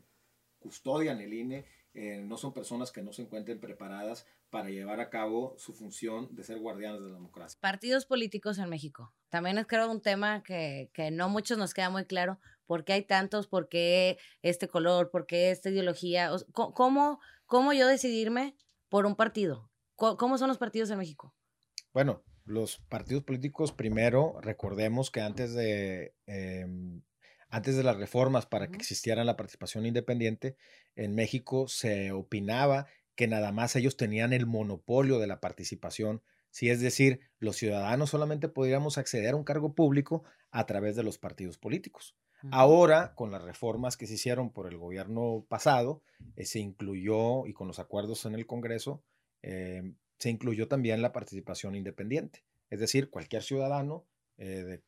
custodian 0.58 1.20
el 1.20 1.32
INE, 1.32 1.66
eh, 1.94 2.20
no 2.24 2.36
son 2.36 2.52
personas 2.52 2.90
que 2.90 3.02
no 3.02 3.12
se 3.12 3.22
encuentren 3.22 3.60
preparadas 3.60 4.26
para 4.50 4.70
llevar 4.70 5.00
a 5.00 5.10
cabo 5.10 5.54
su 5.58 5.74
función 5.74 6.34
de 6.34 6.44
ser 6.44 6.58
guardianes 6.58 7.00
de 7.00 7.08
la 7.08 7.14
democracia. 7.14 7.58
Partidos 7.60 8.06
políticos 8.06 8.58
en 8.58 8.68
México. 8.68 9.12
También 9.28 9.58
es 9.58 9.66
creo 9.66 9.90
un 9.90 10.00
tema 10.00 10.42
que, 10.42 10.90
que 10.94 11.10
no 11.10 11.28
muchos 11.28 11.58
nos 11.58 11.74
queda 11.74 11.90
muy 11.90 12.04
claro. 12.04 12.38
¿Por 12.66 12.84
qué 12.84 12.94
hay 12.94 13.02
tantos? 13.02 13.46
¿Por 13.46 13.68
qué 13.68 14.18
este 14.42 14.68
color? 14.68 15.10
¿Por 15.10 15.26
qué 15.26 15.50
esta 15.50 15.70
ideología? 15.70 16.30
¿Cómo, 16.52 17.20
cómo 17.46 17.72
yo 17.72 17.86
decidirme 17.86 18.56
por 18.88 19.06
un 19.06 19.16
partido? 19.16 19.70
¿Cómo 19.96 20.38
son 20.38 20.48
los 20.48 20.58
partidos 20.58 20.90
en 20.90 20.98
México? 20.98 21.34
Bueno, 21.92 22.22
los 22.44 22.78
partidos 22.88 23.24
políticos, 23.24 23.72
primero, 23.72 24.38
recordemos 24.40 25.10
que 25.10 25.20
antes 25.20 25.54
de, 25.54 26.14
em, 26.26 27.02
antes 27.48 27.76
de 27.76 27.82
las 27.82 27.96
reformas 27.96 28.46
para 28.46 28.68
que 28.68 28.76
existiera 28.76 29.24
la 29.24 29.36
participación 29.36 29.86
independiente, 29.86 30.56
en 30.94 31.14
México 31.14 31.68
se 31.68 32.12
opinaba 32.12 32.86
que 33.18 33.26
nada 33.26 33.50
más 33.50 33.74
ellos 33.74 33.96
tenían 33.96 34.32
el 34.32 34.46
monopolio 34.46 35.18
de 35.18 35.26
la 35.26 35.40
participación, 35.40 36.22
si 36.50 36.70
es 36.70 36.80
decir, 36.80 37.18
los 37.40 37.56
ciudadanos 37.56 38.10
solamente 38.10 38.48
podríamos 38.48 38.96
acceder 38.96 39.34
a 39.34 39.36
un 39.36 39.42
cargo 39.42 39.74
público 39.74 40.22
a 40.52 40.66
través 40.66 40.94
de 40.94 41.02
los 41.02 41.18
partidos 41.18 41.58
políticos. 41.58 42.14
Ahora, 42.52 43.16
con 43.16 43.32
las 43.32 43.42
reformas 43.42 43.96
que 43.96 44.06
se 44.06 44.14
hicieron 44.14 44.52
por 44.52 44.68
el 44.68 44.78
gobierno 44.78 45.44
pasado, 45.48 46.00
eh, 46.36 46.44
se 46.44 46.60
incluyó, 46.60 47.44
y 47.48 47.54
con 47.54 47.66
los 47.66 47.80
acuerdos 47.80 48.24
en 48.24 48.36
el 48.36 48.46
Congreso, 48.46 49.02
eh, 49.42 49.82
se 50.20 50.30
incluyó 50.30 50.68
también 50.68 51.02
la 51.02 51.10
participación 51.10 51.74
independiente. 51.74 52.44
Es 52.70 52.78
decir, 52.78 53.10
cualquier 53.10 53.42
ciudadano 53.42 54.06
eh, 54.36 54.80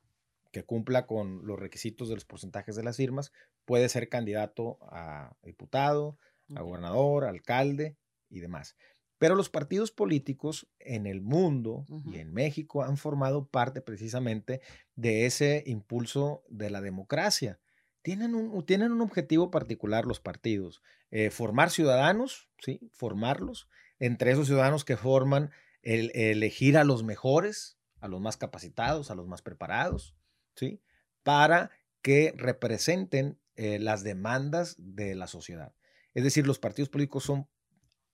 que 0.53 0.63
cumpla 0.63 1.09
con 1.09 1.45
los 1.45 1.59
requisitos 1.59 2.09
de 2.09 2.15
los 2.15 2.25
porcentajes 2.25 2.77
de 2.77 2.85
las 2.85 2.97
firmas 2.97 3.33
puede 3.65 3.89
ser 3.89 4.09
candidato 4.09 4.79
a 4.83 5.35
diputado, 5.43 6.17
a 6.55 6.63
gobernador, 6.63 7.25
alcalde 7.25 7.97
y 8.31 8.41
demás. 8.41 8.77
Pero 9.19 9.35
los 9.35 9.51
partidos 9.51 9.91
políticos 9.91 10.67
en 10.79 11.07
el 11.07 11.21
mundo 11.21 11.85
y 12.07 12.17
en 12.17 12.33
México 12.33 12.83
han 12.83 12.97
formado 12.97 13.49
parte 13.49 13.83
precisamente 13.83 14.63
de 14.97 15.27
ese 15.27 15.63
impulso 15.67 16.43
de 16.49 16.71
la 16.71 16.81
democracia. 16.81 17.61
Tienen 18.01 18.35
un, 18.35 18.65
tienen 18.65 18.93
un 18.93 19.03
objetivo 19.03 19.51
particular 19.51 20.07
los 20.07 20.21
partidos, 20.21 20.83
eh, 21.11 21.29
formar 21.29 21.69
ciudadanos, 21.71 22.49
¿sí? 22.61 22.81
formarlos, 22.95 23.69
entre 23.99 24.31
esos 24.31 24.47
ciudadanos 24.47 24.87
que 24.87 24.97
forman 24.97 25.51
el, 25.83 26.13
elegir 26.15 26.79
a 26.79 26.85
los 26.85 27.05
mejores, 27.05 27.77
a 28.01 28.09
los 28.09 28.23
más 28.23 28.39
capacitados, 28.39 29.11
a 29.11 29.15
los 29.15 29.29
más 29.29 29.43
preparados, 29.43 30.17
¿sí? 30.57 30.81
para 31.23 31.71
que 32.01 32.33
representen 32.39 33.39
eh, 33.57 33.79
las 33.79 34.03
demandas 34.03 34.77
de 34.79 35.15
la 35.15 35.27
sociedad. 35.27 35.75
Es 36.15 36.25
decir, 36.25 36.47
los 36.47 36.59
partidos 36.59 36.89
políticos 36.89 37.25
son 37.25 37.49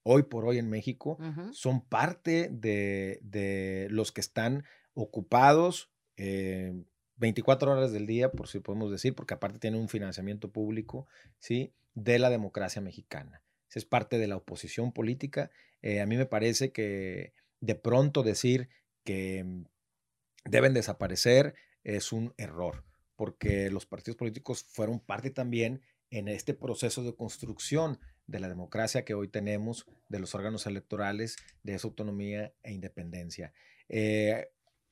hoy 0.09 0.23
por 0.23 0.45
hoy 0.45 0.57
en 0.57 0.69
México, 0.69 1.17
son 1.51 1.81
parte 1.81 2.49
de, 2.49 3.87
los 3.91 4.13
que 4.13 4.21
están 4.21 4.63
ocupados 4.93 5.91
24 6.15 7.69
eh, 7.69 7.73
horas 7.73 7.91
del 7.91 8.07
día, 8.07 8.31
por 8.31 8.47
si 8.47 8.61
podemos 8.61 8.89
decir, 8.89 9.13
porque 9.15 9.33
aparte 9.33 9.59
tienen 9.59 9.81
un 9.81 9.89
financiamiento 9.89 10.49
público, 10.49 11.07
¿sí? 11.39 11.73
De 11.93 12.19
la 12.19 12.29
democracia 12.29 12.81
mexicana. 12.81 13.43
Es 13.73 13.83
parte 13.83 14.17
de 14.17 14.27
la 14.27 14.37
oposición 14.37 14.93
política. 14.93 15.51
Eh, 15.81 15.99
a 15.99 16.05
mí 16.05 16.15
me 16.15 16.25
parece 16.25 16.71
que 16.71 17.33
de 17.59 17.75
pronto 17.75 18.23
decir 18.23 18.69
que 19.03 19.43
mm, 19.43 19.65
deben 20.45 20.73
desaparecer 20.73 21.53
es 21.83 22.13
un 22.13 22.33
error, 22.37 22.85
porque 23.17 23.69
los 23.69 23.85
partidos 23.85 24.15
políticos 24.15 24.63
fueron 24.69 25.01
parte 25.01 25.31
también 25.31 25.81
en 26.09 26.29
este 26.29 26.53
proceso 26.53 27.03
de 27.03 27.13
construcción 27.13 27.99
de 28.27 28.39
la 28.39 28.49
democracia 28.49 29.05
que 29.05 29.13
hoy 29.13 29.29
tenemos, 29.29 29.85
de 30.09 30.19
los 30.19 30.35
órganos 30.35 30.67
electorales, 30.67 31.37
de 31.63 31.75
esa 31.75 31.87
autonomía 31.87 32.53
e 32.63 32.73
independencia. 32.73 33.53
Eh, 33.89 34.49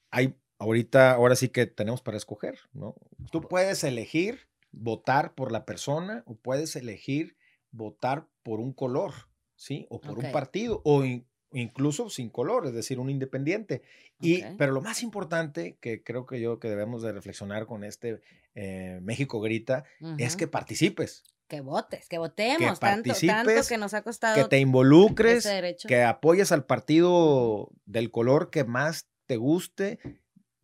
hay 0.09 0.35
ahorita, 0.57 1.11
ahora 1.11 1.35
sí 1.35 1.49
que 1.49 1.67
tenemos 1.67 2.01
para 2.01 2.17
escoger, 2.17 2.59
¿no? 2.73 2.95
Tú 3.31 3.41
puedes 3.41 3.83
elegir 3.83 4.47
votar 4.71 5.33
por 5.35 5.51
la 5.51 5.65
persona 5.65 6.23
o 6.25 6.35
puedes 6.35 6.75
elegir 6.75 7.35
votar 7.71 8.27
por 8.43 8.59
un 8.59 8.73
color, 8.73 9.13
¿sí? 9.55 9.85
O 9.89 9.99
por 9.99 10.17
un 10.17 10.31
partido, 10.31 10.81
o 10.85 11.03
incluso 11.51 12.09
sin 12.09 12.29
color, 12.29 12.65
es 12.65 12.73
decir, 12.73 12.99
un 12.99 13.09
independiente. 13.09 13.81
Y, 14.19 14.43
Pero 14.57 14.71
lo 14.71 14.81
más 14.81 15.03
importante 15.03 15.77
que 15.79 16.03
creo 16.03 16.25
que 16.25 16.39
yo 16.39 16.59
que 16.59 16.69
debemos 16.69 17.01
de 17.01 17.11
reflexionar 17.11 17.65
con 17.65 17.83
este 17.83 18.21
eh, 18.53 18.99
México 19.01 19.41
Grita 19.41 19.83
es 20.17 20.35
que 20.35 20.47
participes. 20.47 21.23
Que 21.47 21.61
votes, 21.61 22.09
que 22.09 22.17
votemos, 22.17 22.79
que 22.79 22.85
tanto, 22.85 23.13
tanto, 23.25 23.51
que 23.67 23.77
nos 23.77 23.93
ha 23.93 24.01
costado. 24.01 24.35
Que 24.35 24.49
te 24.49 24.59
involucres, 24.59 25.47
que 25.87 26.03
apoyes 26.03 26.51
al 26.51 26.65
partido 26.65 27.71
del 27.85 28.09
color 28.09 28.49
que 28.49 28.63
más 28.63 29.07
te 29.27 29.37
guste 29.37 29.99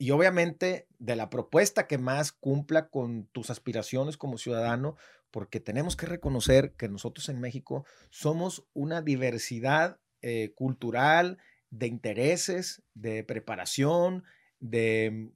y 0.02 0.10
obviamente 0.10 0.88
de 0.98 1.16
la 1.16 1.30
propuesta 1.30 1.86
que 1.86 2.00
más 2.00 2.32
cumpla 2.32 2.90
con 2.90 3.28
tus 3.28 3.52
aspiraciones 3.52 4.18
como 4.18 4.40
ciudadano, 4.40 4.98
porque 5.30 5.60
tenemos 5.60 5.96
que 5.96 6.08
reconocer 6.08 6.74
que 6.74 6.90
nosotros 6.90 7.30
en 7.30 7.40
México 7.40 7.86
somos 8.10 8.66
una 8.74 9.04
diversidad 9.04 10.00
eh, 10.24 10.54
cultural, 10.56 11.38
de 11.70 11.88
intereses, 11.88 12.84
de 12.94 13.24
preparación, 13.24 14.24
de, 14.60 15.32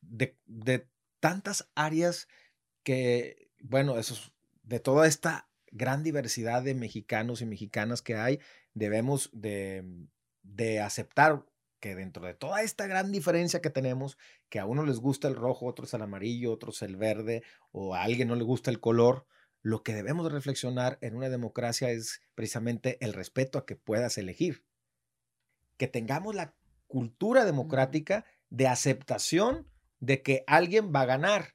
de, 0.00 0.88
tantas 1.20 1.68
áreas 1.74 2.28
que, 2.82 3.50
bueno, 3.60 3.98
eso, 3.98 4.32
de 4.68 4.80
toda 4.80 5.06
esta 5.06 5.48
gran 5.70 6.02
diversidad 6.02 6.62
de 6.62 6.74
mexicanos 6.74 7.40
y 7.40 7.46
mexicanas 7.46 8.02
que 8.02 8.16
hay, 8.16 8.38
debemos 8.74 9.30
de, 9.32 9.82
de 10.42 10.80
aceptar 10.80 11.46
que 11.80 11.94
dentro 11.94 12.26
de 12.26 12.34
toda 12.34 12.62
esta 12.62 12.86
gran 12.86 13.10
diferencia 13.10 13.62
que 13.62 13.70
tenemos, 13.70 14.18
que 14.50 14.58
a 14.58 14.66
uno 14.66 14.84
les 14.84 14.98
gusta 14.98 15.26
el 15.26 15.36
rojo, 15.36 15.66
otros 15.66 15.94
el 15.94 16.02
amarillo, 16.02 16.52
otros 16.52 16.82
el 16.82 16.96
verde, 16.96 17.42
o 17.72 17.94
a 17.94 18.02
alguien 18.02 18.28
no 18.28 18.36
le 18.36 18.44
gusta 18.44 18.70
el 18.70 18.80
color, 18.80 19.26
lo 19.62 19.82
que 19.82 19.94
debemos 19.94 20.30
reflexionar 20.30 20.98
en 21.00 21.16
una 21.16 21.30
democracia 21.30 21.90
es 21.90 22.20
precisamente 22.34 23.02
el 23.04 23.14
respeto 23.14 23.58
a 23.58 23.64
que 23.64 23.76
puedas 23.76 24.18
elegir. 24.18 24.64
Que 25.78 25.88
tengamos 25.88 26.34
la 26.34 26.54
cultura 26.86 27.44
democrática 27.44 28.26
de 28.50 28.66
aceptación 28.66 29.66
de 30.00 30.22
que 30.22 30.44
alguien 30.46 30.92
va 30.94 31.02
a 31.02 31.06
ganar 31.06 31.54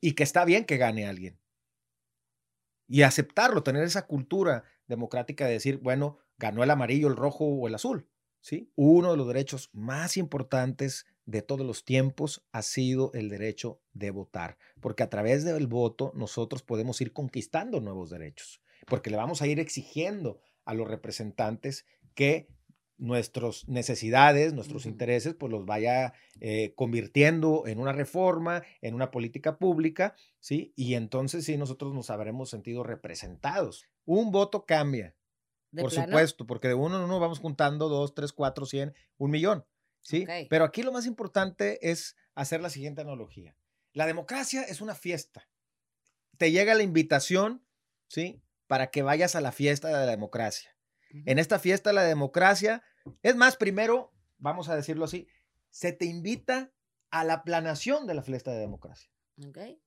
y 0.00 0.12
que 0.12 0.22
está 0.22 0.44
bien 0.44 0.64
que 0.64 0.76
gane 0.76 1.06
alguien. 1.06 1.41
Y 2.86 3.02
aceptarlo, 3.02 3.62
tener 3.62 3.84
esa 3.84 4.06
cultura 4.06 4.64
democrática 4.86 5.46
de 5.46 5.52
decir, 5.52 5.78
bueno, 5.78 6.18
ganó 6.38 6.62
el 6.62 6.70
amarillo, 6.70 7.08
el 7.08 7.16
rojo 7.16 7.44
o 7.44 7.68
el 7.68 7.74
azul. 7.74 8.08
¿sí? 8.40 8.70
Uno 8.74 9.12
de 9.12 9.16
los 9.16 9.26
derechos 9.26 9.70
más 9.72 10.16
importantes 10.16 11.06
de 11.24 11.42
todos 11.42 11.66
los 11.66 11.84
tiempos 11.84 12.44
ha 12.52 12.62
sido 12.62 13.12
el 13.14 13.28
derecho 13.28 13.80
de 13.92 14.10
votar, 14.10 14.58
porque 14.80 15.02
a 15.02 15.10
través 15.10 15.44
del 15.44 15.66
voto 15.66 16.12
nosotros 16.14 16.62
podemos 16.62 17.00
ir 17.00 17.12
conquistando 17.12 17.80
nuevos 17.80 18.10
derechos, 18.10 18.60
porque 18.86 19.10
le 19.10 19.16
vamos 19.16 19.40
a 19.40 19.46
ir 19.46 19.60
exigiendo 19.60 20.40
a 20.64 20.74
los 20.74 20.88
representantes 20.88 21.86
que 22.14 22.48
nuestras 22.98 23.66
necesidades, 23.68 24.54
nuestros 24.54 24.86
intereses, 24.86 25.34
pues 25.34 25.50
los 25.50 25.66
vaya 25.66 26.14
eh, 26.40 26.72
convirtiendo 26.76 27.64
en 27.66 27.78
una 27.78 27.92
reforma, 27.92 28.62
en 28.80 28.94
una 28.94 29.10
política 29.10 29.58
pública, 29.58 30.14
¿sí? 30.38 30.72
Y 30.76 30.94
entonces 30.94 31.44
sí, 31.44 31.56
nosotros 31.56 31.94
nos 31.94 32.10
habremos 32.10 32.50
sentido 32.50 32.82
representados. 32.84 33.86
Un 34.04 34.30
voto 34.30 34.66
cambia, 34.66 35.16
por 35.72 35.90
supuesto, 35.90 36.46
porque 36.46 36.68
de 36.68 36.74
uno 36.74 36.96
en 36.96 37.04
uno 37.04 37.18
vamos 37.18 37.40
juntando 37.40 37.88
dos, 37.88 38.14
tres, 38.14 38.32
cuatro, 38.32 38.66
cien, 38.66 38.94
un 39.16 39.30
millón. 39.30 39.64
¿sí? 40.02 40.26
Pero 40.50 40.64
aquí 40.64 40.82
lo 40.82 40.92
más 40.92 41.06
importante 41.06 41.90
es 41.90 42.16
hacer 42.34 42.60
la 42.60 42.70
siguiente 42.70 43.00
analogía. 43.00 43.56
La 43.92 44.06
democracia 44.06 44.62
es 44.62 44.80
una 44.80 44.94
fiesta. 44.94 45.48
Te 46.36 46.50
llega 46.50 46.74
la 46.74 46.82
invitación, 46.82 47.64
¿sí? 48.08 48.42
Para 48.66 48.90
que 48.90 49.02
vayas 49.02 49.36
a 49.36 49.40
la 49.40 49.52
fiesta 49.52 49.88
de 49.88 49.94
la 49.94 50.06
democracia. 50.06 50.71
En 51.26 51.38
esta 51.38 51.58
fiesta 51.58 51.92
la 51.92 52.04
democracia, 52.04 52.82
es 53.22 53.36
más, 53.36 53.56
primero, 53.56 54.12
vamos 54.38 54.68
a 54.68 54.76
decirlo 54.76 55.04
así, 55.04 55.28
se 55.70 55.92
te 55.92 56.04
invita 56.04 56.72
a 57.10 57.24
la 57.24 57.44
planación 57.44 58.06
de 58.06 58.14
la 58.14 58.22
fiesta 58.22 58.52
de 58.52 58.60
democracia. 58.60 59.10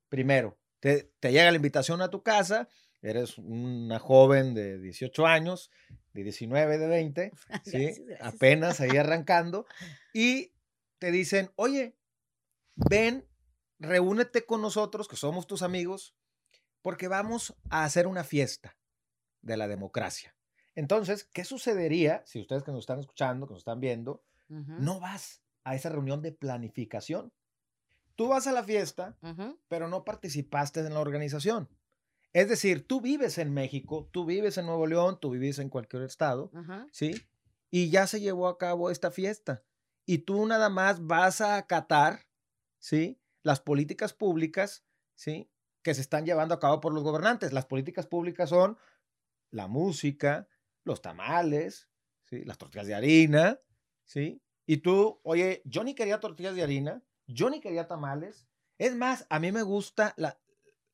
Primero, 0.10 0.58
te, 0.80 1.12
te 1.20 1.32
llega 1.32 1.50
la 1.50 1.58
invitación 1.58 2.02
a 2.02 2.10
tu 2.10 2.24
casa, 2.24 2.70
eres 3.02 3.38
una 3.38 4.00
joven 4.00 4.54
de 4.54 4.80
18 4.80 5.26
años, 5.26 5.72
de 6.14 6.24
19, 6.24 6.78
de 6.78 6.88
20, 6.88 7.32
¿sí? 7.66 8.06
apenas 8.22 8.82
ahí 8.82 8.98
arrancando, 8.98 9.66
y 10.14 10.54
te 11.00 11.12
dicen, 11.12 11.52
oye, 11.56 11.96
ven, 12.76 13.28
reúnete 13.80 14.46
con 14.46 14.62
nosotros, 14.62 15.08
que 15.08 15.16
somos 15.16 15.48
tus 15.48 15.62
amigos, 15.62 16.16
porque 16.82 17.08
vamos 17.08 17.56
a 17.70 17.84
hacer 17.84 18.08
una 18.08 18.24
fiesta 18.24 18.78
de 19.42 19.58
la 19.58 19.68
democracia. 19.68 20.36
Entonces, 20.76 21.24
¿qué 21.24 21.46
sucedería 21.46 22.22
si 22.26 22.42
ustedes 22.42 22.64
que 22.64 22.72
nos 22.72 22.82
están 22.82 23.00
escuchando, 23.00 23.48
que 23.48 23.54
nos 23.54 23.62
están 23.62 23.80
viendo, 23.80 24.24
no 24.48 25.00
vas 25.00 25.42
a 25.64 25.74
esa 25.74 25.90
reunión 25.90 26.22
de 26.22 26.32
planificación? 26.32 27.34
Tú 28.16 28.28
vas 28.28 28.48
a 28.48 28.52
la 28.52 28.64
fiesta, 28.64 29.18
pero 29.68 29.88
no 29.88 30.04
participaste 30.04 30.82
en 30.82 30.94
la 30.94 31.00
organización. 31.00 31.70
Es 32.34 32.50
decir, 32.50 32.86
tú 32.86 33.00
vives 33.00 33.38
en 33.38 33.54
México, 33.54 34.10
tú 34.12 34.26
vives 34.26 34.58
en 34.58 34.66
Nuevo 34.66 34.88
León, 34.88 35.18
tú 35.22 35.32
vives 35.32 35.58
en 35.60 35.70
cualquier 35.70 36.04
estado, 36.04 36.52
¿sí? 36.92 37.16
Y 37.72 37.90
ya 37.90 38.08
se 38.08 38.20
llevó 38.20 38.48
a 38.48 38.58
cabo 38.58 38.92
esta 38.92 39.10
fiesta. 39.10 39.64
Y 40.06 40.20
tú 40.20 40.46
nada 40.46 40.70
más 40.70 41.06
vas 41.08 41.42
a 41.42 41.58
acatar, 41.58 42.28
¿sí? 42.78 43.20
Las 43.42 43.62
políticas 43.62 44.14
públicas, 44.14 44.86
¿sí? 45.16 45.50
Que 45.82 45.94
se 45.94 46.02
están 46.02 46.26
llevando 46.26 46.54
a 46.54 46.60
cabo 46.60 46.82
por 46.82 46.94
los 46.94 47.04
gobernantes. 47.04 47.54
Las 47.54 47.66
políticas 47.66 48.06
públicas 48.06 48.50
son 48.50 48.78
la 49.52 49.68
música, 49.68 50.48
los 50.86 51.02
tamales, 51.02 51.90
¿sí? 52.24 52.46
Las 52.46 52.58
tortillas 52.58 52.88
de 52.88 52.96
harina, 52.96 53.60
¿sí? 54.06 54.42
Y 54.66 54.78
tú, 54.78 55.20
oye, 55.24 55.62
yo 55.66 55.84
ni 55.84 55.94
quería 55.94 56.20
tortillas 56.20 56.56
de 56.56 56.64
harina, 56.64 57.04
yo 57.28 57.50
ni 57.50 57.60
quería 57.60 57.88
tamales. 57.88 58.48
Es 58.78 58.96
más, 58.96 59.26
a 59.30 59.40
mí 59.40 59.52
me 59.52 59.62
gusta 59.62 60.14
la, 60.18 60.40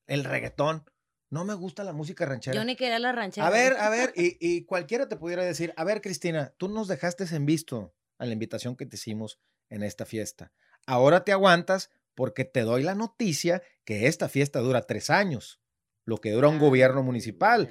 el 0.08 0.24
reggaetón. 0.24 0.84
No 1.30 1.46
me 1.46 1.54
gusta 1.54 1.86
la 1.86 1.94
música 1.94 2.26
ranchera. 2.26 2.56
Yo 2.56 2.66
ni 2.66 2.76
quería 2.76 3.00
la 3.00 3.14
ranchera. 3.14 3.48
A 3.48 3.50
ver, 3.50 3.78
a 3.78 3.90
ver, 3.90 4.12
y, 4.16 4.66
cualquiera 4.66 5.08
te 5.08 5.16
pudiera 5.16 5.46
decir, 5.46 5.74
a 5.78 5.86
ver, 5.86 6.02
Cristina, 6.02 6.54
tú 6.58 6.68
nos 6.68 6.90
dejaste 6.90 7.24
en 7.34 7.46
visto 7.46 7.96
a 8.18 8.26
la 8.26 8.34
invitación 8.34 8.76
que 8.76 8.86
te 8.86 8.98
hicimos 8.98 9.40
en 9.70 9.84
esta 9.84 10.06
fiesta. 10.06 10.52
Ahora 10.86 11.24
te 11.24 11.32
aguantas 11.32 11.90
porque 12.16 12.44
te 12.44 12.62
doy 12.62 12.84
la 12.84 12.96
noticia 12.96 13.64
que 13.86 14.08
esta 14.08 14.28
fiesta 14.28 14.60
dura 14.60 14.82
tres 14.82 15.10
años, 15.10 15.62
lo 16.04 16.18
que 16.18 16.32
dura 16.32 16.50
un 16.50 16.60
gobierno 16.60 17.02
municipal. 17.02 17.70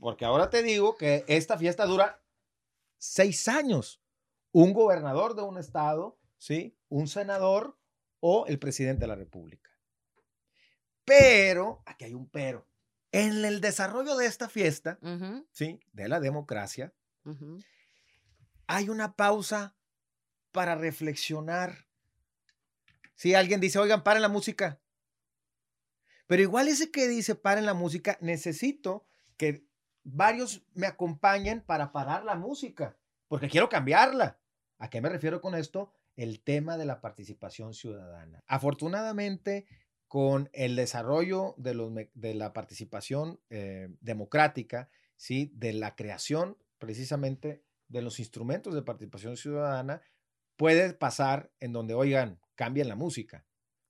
Porque 0.00 0.24
ahora 0.24 0.50
te 0.50 0.62
digo 0.62 0.96
que 0.96 1.24
esta 1.28 1.58
fiesta 1.58 1.84
dura 1.84 2.24
seis 2.98 3.46
años. 3.48 4.02
Un 4.50 4.72
gobernador 4.72 5.36
de 5.36 5.42
un 5.42 5.58
estado, 5.58 6.18
¿sí? 6.38 6.76
Un 6.88 7.06
senador 7.06 7.78
o 8.18 8.46
el 8.46 8.58
presidente 8.58 9.02
de 9.02 9.08
la 9.08 9.14
República. 9.14 9.70
Pero, 11.04 11.82
aquí 11.86 12.04
hay 12.04 12.14
un 12.14 12.28
pero 12.28 12.66
en 13.12 13.44
el 13.44 13.60
desarrollo 13.60 14.16
de 14.16 14.26
esta 14.26 14.48
fiesta, 14.48 14.98
¿sí? 15.50 15.80
De 15.92 16.08
la 16.08 16.20
democracia, 16.20 16.94
hay 18.66 18.88
una 18.88 19.16
pausa 19.16 19.76
para 20.52 20.74
reflexionar. 20.74 21.86
Si 23.14 23.34
alguien 23.34 23.60
dice, 23.60 23.78
oigan, 23.78 24.04
paren 24.04 24.22
la 24.22 24.28
música. 24.28 24.80
Pero 26.26 26.42
igual 26.42 26.68
ese 26.68 26.90
que 26.90 27.08
dice, 27.08 27.34
paren 27.34 27.66
la 27.66 27.74
música, 27.74 28.16
necesito 28.20 29.06
que 29.36 29.66
varios 30.12 30.62
me 30.74 30.86
acompañen 30.86 31.60
para 31.60 31.92
parar 31.92 32.24
la 32.24 32.34
música, 32.34 32.96
porque 33.28 33.48
quiero 33.48 33.68
cambiarla. 33.68 34.38
¿A 34.78 34.90
qué 34.90 35.00
me 35.00 35.08
refiero 35.08 35.40
con 35.40 35.54
esto? 35.54 35.92
El 36.16 36.42
tema 36.42 36.76
de 36.76 36.86
la 36.86 37.00
participación 37.00 37.74
ciudadana. 37.74 38.42
Afortunadamente, 38.46 39.66
con 40.08 40.50
el 40.52 40.74
desarrollo 40.74 41.54
de, 41.56 41.74
los, 41.74 41.92
de 42.14 42.34
la 42.34 42.52
participación 42.52 43.40
eh, 43.50 43.88
democrática, 44.00 44.88
¿sí? 45.16 45.52
de 45.54 45.72
la 45.72 45.94
creación 45.94 46.58
precisamente 46.78 47.62
de 47.88 48.02
los 48.02 48.18
instrumentos 48.18 48.74
de 48.74 48.82
participación 48.82 49.36
ciudadana, 49.36 50.02
puede 50.56 50.94
pasar 50.94 51.52
en 51.60 51.72
donde, 51.72 51.94
oigan, 51.94 52.40
cambien 52.54 52.88
la 52.88 52.96
música. 52.96 53.44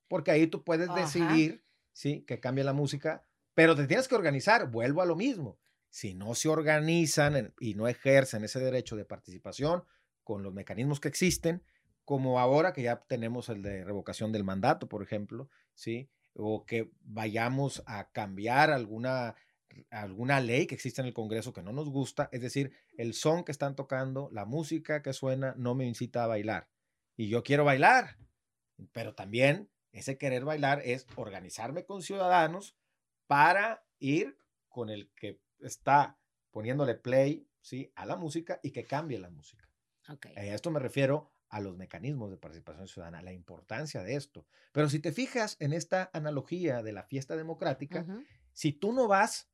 Porque 0.08 0.30
ahí 0.30 0.46
tú 0.46 0.64
puedes 0.64 0.92
decidir, 0.94 1.64
¿sí? 1.92 2.22
Que 2.22 2.40
cambie 2.40 2.64
la 2.64 2.72
música, 2.72 3.24
pero 3.54 3.76
te 3.76 3.86
tienes 3.86 4.08
que 4.08 4.14
organizar. 4.14 4.70
Vuelvo 4.70 5.02
a 5.02 5.06
lo 5.06 5.16
mismo. 5.16 5.58
Si 5.90 6.14
no 6.14 6.34
se 6.34 6.48
organizan 6.48 7.52
y 7.60 7.74
no 7.74 7.88
ejercen 7.88 8.44
ese 8.44 8.60
derecho 8.60 8.96
de 8.96 9.04
participación 9.04 9.84
con 10.22 10.42
los 10.42 10.54
mecanismos 10.54 11.00
que 11.00 11.08
existen, 11.08 11.62
como 12.04 12.40
ahora 12.40 12.72
que 12.72 12.82
ya 12.82 13.00
tenemos 13.00 13.48
el 13.48 13.62
de 13.62 13.84
revocación 13.84 14.32
del 14.32 14.44
mandato, 14.44 14.88
por 14.88 15.02
ejemplo, 15.02 15.48
¿sí? 15.74 16.08
O 16.32 16.64
que 16.64 16.90
vayamos 17.02 17.82
a 17.86 18.10
cambiar 18.10 18.70
alguna, 18.70 19.34
alguna 19.90 20.40
ley 20.40 20.66
que 20.66 20.74
existe 20.74 21.00
en 21.00 21.08
el 21.08 21.14
Congreso 21.14 21.52
que 21.52 21.62
no 21.62 21.72
nos 21.72 21.88
gusta, 21.88 22.28
es 22.32 22.40
decir, 22.40 22.72
el 22.96 23.14
son 23.14 23.44
que 23.44 23.52
están 23.52 23.76
tocando, 23.76 24.28
la 24.32 24.44
música 24.44 25.02
que 25.02 25.12
suena, 25.12 25.54
no 25.56 25.74
me 25.74 25.86
incita 25.86 26.24
a 26.24 26.28
bailar. 26.28 26.68
Y 27.16 27.28
yo 27.28 27.42
quiero 27.42 27.64
bailar, 27.64 28.16
pero 28.92 29.14
también 29.14 29.70
ese 29.92 30.18
querer 30.18 30.44
bailar 30.44 30.82
es 30.84 31.06
organizarme 31.16 31.84
con 31.84 32.02
ciudadanos 32.02 32.76
para 33.26 33.84
ir 33.98 34.38
con 34.68 34.88
el 34.88 35.10
que 35.14 35.40
está 35.62 36.18
poniéndole 36.50 36.94
play 36.94 37.48
¿sí? 37.60 37.92
a 37.94 38.06
la 38.06 38.16
música 38.16 38.60
y 38.62 38.70
que 38.70 38.84
cambie 38.84 39.18
la 39.18 39.30
música. 39.30 39.68
Okay. 40.08 40.34
A 40.36 40.54
esto 40.54 40.70
me 40.70 40.80
refiero 40.80 41.32
a 41.50 41.60
los 41.60 41.76
mecanismos 41.76 42.30
de 42.30 42.36
participación 42.36 42.88
ciudadana, 42.88 43.22
la 43.22 43.32
importancia 43.32 44.02
de 44.02 44.14
esto. 44.14 44.46
Pero 44.72 44.88
si 44.88 45.00
te 45.00 45.12
fijas 45.12 45.56
en 45.58 45.72
esta 45.72 46.10
analogía 46.12 46.82
de 46.82 46.92
la 46.92 47.02
fiesta 47.02 47.36
democrática, 47.36 48.06
si 48.52 48.72
tú 48.72 48.92
no 48.92 49.08
vas 49.08 49.50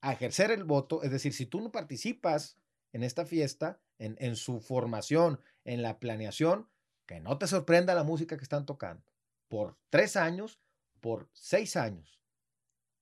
a 0.00 0.12
ejercer 0.12 0.50
el 0.50 0.64
voto, 0.64 1.02
es 1.02 1.10
decir, 1.10 1.34
si 1.34 1.44
tú 1.44 1.60
no 1.60 1.70
participas 1.70 2.58
en 2.92 3.02
esta 3.02 3.26
fiesta, 3.26 3.80
en, 3.98 4.16
en 4.18 4.34
su 4.34 4.60
formación, 4.60 5.40
en 5.64 5.82
la 5.82 6.00
planeación, 6.00 6.68
que 7.04 7.20
no 7.20 7.36
te 7.38 7.46
sorprenda 7.46 7.94
la 7.94 8.04
música 8.04 8.38
que 8.38 8.42
están 8.42 8.64
tocando, 8.64 9.04
por 9.48 9.76
tres 9.90 10.16
años, 10.16 10.58
por 11.00 11.28
seis 11.32 11.76
años. 11.76 12.19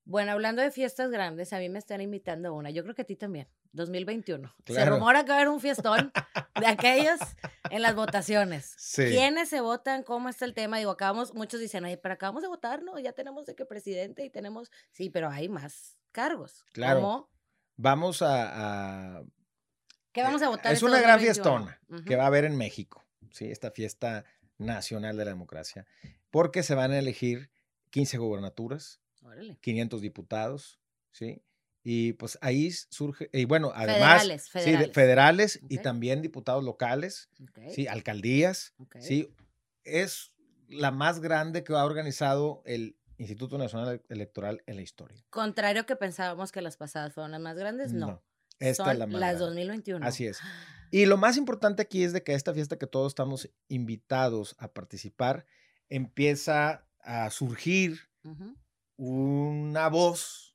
Bueno, 0.08 0.32
hablando 0.32 0.62
de 0.62 0.70
fiestas 0.70 1.10
grandes, 1.10 1.52
a 1.52 1.58
mí 1.58 1.68
me 1.68 1.78
están 1.78 2.00
invitando 2.00 2.48
a 2.48 2.52
una, 2.52 2.70
yo 2.70 2.82
creo 2.82 2.94
que 2.94 3.02
a 3.02 3.04
ti 3.04 3.14
también. 3.14 3.46
2021. 3.72 4.54
Se 4.64 4.84
rumora 4.86 5.22
que 5.22 5.28
va 5.28 5.34
a 5.34 5.38
haber 5.40 5.48
un 5.48 5.60
fiestón 5.60 6.10
de 6.58 6.66
aquellos 6.66 7.20
en 7.68 7.82
las 7.82 7.94
votaciones. 7.94 8.74
¿Quiénes 8.94 9.50
se 9.50 9.60
votan? 9.60 10.02
¿Cómo 10.04 10.30
está 10.30 10.46
el 10.46 10.54
tema? 10.54 10.78
Digo, 10.78 10.90
acabamos, 10.90 11.34
muchos 11.34 11.60
dicen, 11.60 11.84
oye, 11.84 11.98
pero 11.98 12.14
acabamos 12.14 12.40
de 12.40 12.48
votar, 12.48 12.82
¿no? 12.82 12.98
Ya 12.98 13.12
tenemos 13.12 13.44
de 13.44 13.54
qué 13.54 13.66
presidente 13.66 14.24
y 14.24 14.30
tenemos, 14.30 14.70
sí, 14.92 15.10
pero 15.10 15.28
hay 15.28 15.50
más 15.50 15.98
cargos. 16.10 16.64
Claro. 16.72 17.28
Vamos 17.76 18.22
a, 18.22 19.22
¿Qué 20.12 20.22
vamos 20.22 20.40
a 20.40 20.46
eh, 20.46 20.48
votar? 20.48 20.72
Es 20.72 20.82
una 20.82 21.02
gran 21.02 21.20
fiestona 21.20 21.78
que 22.06 22.16
va 22.16 22.24
a 22.24 22.28
haber 22.28 22.46
en 22.46 22.56
México, 22.56 23.04
¿sí? 23.30 23.50
Esta 23.50 23.70
fiesta 23.70 24.24
nacional 24.56 25.18
de 25.18 25.26
la 25.26 25.32
democracia, 25.32 25.86
porque 26.30 26.62
se 26.62 26.74
van 26.74 26.92
a 26.92 26.98
elegir 26.98 27.50
15 27.90 28.16
gobernaturas, 29.28 29.58
500 29.60 30.00
diputados, 30.00 30.80
¿sí? 31.12 31.42
Y 31.82 32.12
pues 32.14 32.38
ahí 32.42 32.70
surge, 32.70 33.30
y 33.32 33.44
bueno, 33.44 33.72
además, 33.74 34.22
federales, 34.22 34.50
federales. 34.50 34.86
Sí, 34.86 34.92
federales 34.92 35.60
y 35.68 35.78
también 35.78 36.22
diputados 36.22 36.62
locales, 36.64 37.30
sí, 37.70 37.86
alcaldías, 37.86 38.74
sí, 39.00 39.32
es 39.84 40.32
la 40.68 40.90
más 40.90 41.20
grande 41.20 41.64
que 41.64 41.72
ha 41.72 41.84
organizado 41.84 42.62
el 42.66 42.98
Instituto 43.16 43.58
Nacional 43.58 44.02
Electoral 44.08 44.62
en 44.66 44.76
la 44.76 44.82
historia. 44.82 45.24
Contrario 45.30 45.86
que 45.86 45.96
pensábamos 45.96 46.52
que 46.52 46.62
las 46.62 46.76
pasadas 46.76 47.14
fueron 47.14 47.32
las 47.32 47.40
más 47.40 47.56
grandes, 47.56 47.92
no. 47.92 48.22
esta 48.58 48.92
es 48.92 48.98
la 48.98 49.06
más 49.06 49.20
las 49.20 49.38
2021. 49.38 50.06
Así 50.06 50.26
es. 50.26 50.38
Y 50.90 51.04
lo 51.04 51.18
más 51.18 51.36
importante 51.36 51.82
aquí 51.82 52.02
es 52.02 52.14
de 52.14 52.22
que 52.22 52.32
esta 52.32 52.54
fiesta 52.54 52.78
que 52.78 52.86
todos 52.86 53.10
estamos 53.10 53.50
invitados 53.68 54.56
a 54.58 54.72
participar 54.72 55.44
empieza 55.90 56.86
a 57.00 57.28
surgir 57.28 58.08
una 58.98 59.88
voz 59.88 60.48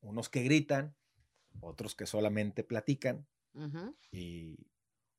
unos 0.00 0.28
que 0.28 0.42
gritan, 0.42 0.96
otros 1.60 1.94
que 1.94 2.06
solamente 2.06 2.64
platican 2.64 3.26
y 4.10 4.56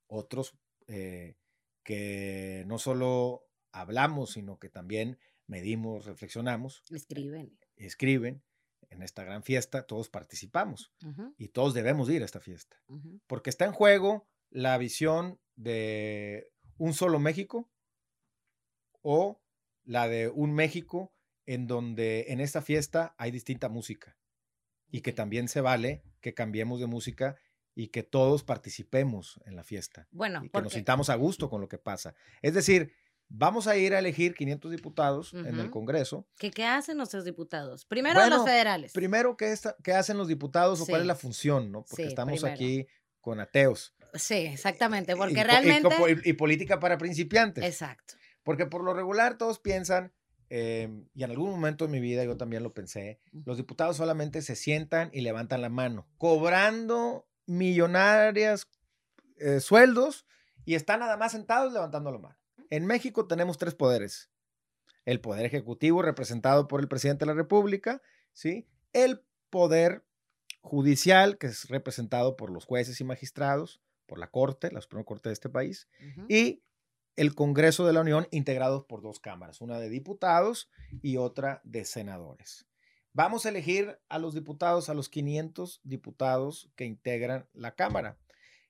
otros 0.07 0.57
eh, 0.87 1.35
que 1.83 2.63
no 2.67 2.79
solo 2.79 3.47
hablamos, 3.71 4.31
sino 4.31 4.57
que 4.57 4.69
también 4.69 5.19
medimos, 5.47 6.05
reflexionamos. 6.05 6.83
Escriben. 6.89 7.57
Escriben. 7.75 8.43
En 8.89 9.03
esta 9.03 9.23
gran 9.23 9.43
fiesta 9.43 9.85
todos 9.85 10.09
participamos 10.09 10.91
y 11.37 11.49
todos 11.49 11.73
debemos 11.73 12.09
ir 12.09 12.23
a 12.23 12.25
esta 12.25 12.41
fiesta, 12.41 12.81
porque 13.25 13.49
está 13.49 13.63
en 13.65 13.71
juego 13.71 14.27
la 14.49 14.77
visión 14.77 15.39
de 15.55 16.51
un 16.77 16.93
solo 16.93 17.17
México 17.19 17.71
o 19.01 19.41
la 19.83 20.09
de 20.09 20.27
un 20.27 20.53
México 20.53 21.13
en 21.45 21.67
donde 21.67 22.25
en 22.29 22.39
esta 22.39 22.61
fiesta 22.61 23.15
hay 23.17 23.31
distinta 23.31 23.69
música 23.69 24.17
y 24.89 25.01
que 25.01 25.13
también 25.13 25.47
se 25.47 25.61
vale 25.61 26.03
que 26.19 26.33
cambiemos 26.33 26.79
de 26.79 26.87
música 26.87 27.35
y 27.73 27.87
que 27.87 28.03
todos 28.03 28.43
participemos 28.43 29.39
en 29.45 29.55
la 29.55 29.63
fiesta. 29.63 30.07
Bueno, 30.11 30.43
y 30.43 30.49
que 30.49 30.61
nos 30.61 30.73
sintamos 30.73 31.09
a 31.09 31.15
gusto 31.15 31.49
con 31.49 31.61
lo 31.61 31.69
que 31.69 31.77
pasa. 31.77 32.13
Es 32.41 32.53
decir, 32.53 32.93
vamos 33.29 33.67
a 33.67 33.77
ir 33.77 33.93
a 33.93 33.99
elegir 33.99 34.35
500 34.35 34.71
diputados 34.71 35.33
en 35.33 35.59
el 35.59 35.71
Congreso. 35.71 36.27
¿Qué, 36.37 36.51
¿Qué 36.51 36.65
hacen 36.65 36.97
nuestros 36.97 37.23
diputados? 37.23 37.85
Primero 37.85 38.25
los 38.27 38.45
federales. 38.45 38.91
Primero, 38.91 39.37
¿qué, 39.37 39.55
¿qué 39.83 39.93
hacen 39.93 40.17
los 40.17 40.27
diputados 40.27 40.81
o 40.81 40.85
cuál 40.85 41.01
es 41.01 41.07
la 41.07 41.15
función? 41.15 41.71
¿no? 41.71 41.85
Porque 41.85 42.05
estamos 42.05 42.43
aquí 42.43 42.87
con 43.21 43.39
ateos. 43.39 43.95
Sí, 44.13 44.35
exactamente, 44.35 45.15
porque 45.15 45.43
realmente... 45.43 45.89
y 46.25 46.33
política 46.33 46.79
para 46.79 46.97
principiantes. 46.97 47.63
Exacto. 47.63 48.15
Porque 48.43 48.65
por 48.65 48.83
lo 48.83 48.93
regular 48.93 49.37
todos 49.37 49.59
piensan 49.59 50.11
Em, 50.53 51.07
y 51.13 51.23
en 51.23 51.31
algún 51.31 51.49
momento 51.49 51.85
de 51.85 51.91
mi 51.93 52.01
vida 52.01 52.25
yo 52.25 52.35
también 52.35 52.61
lo 52.61 52.73
pensé, 52.73 53.21
los 53.45 53.55
diputados 53.55 53.95
solamente 53.95 54.41
se 54.41 54.57
sientan 54.57 55.09
y 55.13 55.21
levantan 55.21 55.61
la 55.61 55.69
mano, 55.69 56.09
cobrando 56.17 57.25
millonarias 57.45 58.67
eh, 59.37 59.61
sueldos 59.61 60.25
y 60.65 60.75
están 60.75 60.99
nada 60.99 61.15
más 61.15 61.31
sentados 61.31 61.71
levantando 61.71 62.11
la 62.11 62.17
mano. 62.17 62.37
En 62.69 62.85
México 62.85 63.27
tenemos 63.27 63.57
tres 63.57 63.75
poderes. 63.75 64.29
El 65.05 65.21
poder 65.21 65.45
ejecutivo 65.45 66.01
representado 66.01 66.67
por 66.67 66.81
el 66.81 66.89
presidente 66.89 67.23
de 67.23 67.27
la 67.27 67.33
República, 67.33 68.01
¿sí? 68.33 68.67
El 68.91 69.23
poder 69.49 70.03
judicial, 70.59 71.37
que 71.37 71.47
es 71.47 71.69
representado 71.69 72.35
por 72.35 72.49
los 72.49 72.65
jueces 72.65 72.99
y 72.99 73.05
magistrados, 73.05 73.81
por 74.05 74.19
la 74.19 74.29
Corte, 74.29 74.69
la 74.69 74.81
Suprema 74.81 75.05
Corte 75.05 75.29
de 75.29 75.33
este 75.33 75.47
país, 75.47 75.87
y 76.27 76.61
el 77.15 77.35
Congreso 77.35 77.85
de 77.85 77.93
la 77.93 78.01
Unión 78.01 78.27
integrado 78.31 78.87
por 78.87 79.01
dos 79.01 79.19
cámaras, 79.19 79.61
una 79.61 79.79
de 79.79 79.89
diputados 79.89 80.69
y 81.01 81.17
otra 81.17 81.61
de 81.63 81.85
senadores. 81.85 82.67
Vamos 83.13 83.45
a 83.45 83.49
elegir 83.49 83.99
a 84.07 84.19
los 84.19 84.33
diputados, 84.33 84.89
a 84.89 84.93
los 84.93 85.09
500 85.09 85.81
diputados 85.83 86.71
que 86.75 86.85
integran 86.85 87.47
la 87.53 87.75
Cámara. 87.75 88.17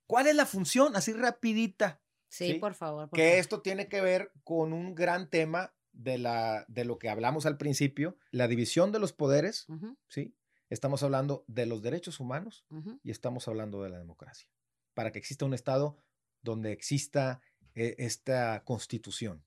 ¿Cuál 0.07 0.27
es 0.27 0.35
la 0.35 0.45
función? 0.45 0.95
Así 0.95 1.13
rapidita. 1.13 2.01
Sí, 2.27 2.55
por 2.55 2.73
favor. 2.73 3.09
que 3.11 3.39
esto 3.39 3.61
tiene 3.61 3.87
que 3.87 4.01
ver 4.01 4.31
con 4.43 4.71
un 4.73 4.95
gran 4.95 5.29
tema 5.29 5.73
de, 5.91 6.17
la, 6.17 6.65
de 6.69 6.85
lo 6.85 6.97
que 6.97 7.09
hablamos 7.09 7.45
al 7.45 7.57
principio, 7.57 8.17
la 8.31 8.47
división 8.47 8.91
de 8.91 8.99
los 8.99 9.11
poderes, 9.13 9.67
¿sí? 10.07 10.33
Estamos 10.69 11.03
hablando 11.03 11.43
de 11.47 11.65
los 11.65 11.81
derechos 11.81 12.21
humanos 12.21 12.65
y 13.03 13.11
estamos 13.11 13.49
hablando 13.49 13.83
de 13.83 13.89
la 13.89 13.99
democracia. 13.99 14.49
Para 14.93 15.11
que 15.11 15.19
exista 15.19 15.45
un 15.45 15.53
Estado 15.53 15.97
donde 16.41 16.71
exista 16.71 17.41
e, 17.75 17.95
esta 17.99 18.63
constitución. 18.63 19.43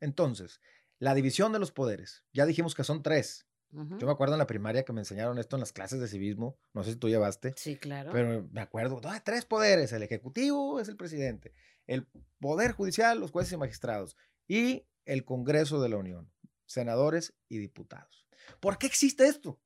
Entonces, 0.00 0.60
la 0.98 1.14
división 1.14 1.52
de 1.52 1.58
los 1.58 1.72
poderes, 1.72 2.24
ya 2.32 2.46
dijimos 2.46 2.74
que 2.74 2.84
son 2.84 3.02
tres. 3.02 3.46
Yo 3.70 4.06
me 4.06 4.12
acuerdo 4.12 4.34
en 4.34 4.38
la 4.38 4.46
primaria 4.46 4.84
que 4.84 4.92
me 4.92 5.00
enseñaron 5.00 5.38
esto 5.38 5.56
en 5.56 5.60
las 5.60 5.72
clases 5.72 5.98
de 5.98 6.06
civismo, 6.06 6.58
no 6.74 6.84
sé 6.84 6.90
si 6.92 6.96
tú 6.96 7.08
llevaste. 7.08 7.54
Sí, 7.56 7.76
claro. 7.76 8.12
Pero 8.12 8.46
me 8.52 8.60
acuerdo, 8.60 9.00
hay 9.04 9.20
tres 9.20 9.46
poderes, 9.46 9.92
el 9.92 10.02
ejecutivo 10.02 10.78
es 10.78 10.88
el 10.88 10.96
presidente, 10.96 11.54
el 11.86 12.06
poder 12.38 12.72
judicial, 12.72 13.18
los 13.18 13.30
jueces 13.30 13.54
y 13.54 13.56
magistrados, 13.56 14.16
y 14.46 14.84
el 15.06 15.24
Congreso 15.24 15.80
de 15.80 15.88
la 15.88 15.96
Unión, 15.96 16.30
senadores 16.66 17.32
y 17.48 17.58
diputados. 17.58 18.26
¿Por 18.60 18.76
qué 18.76 18.86
existe 18.86 19.26
esto? 19.26 19.58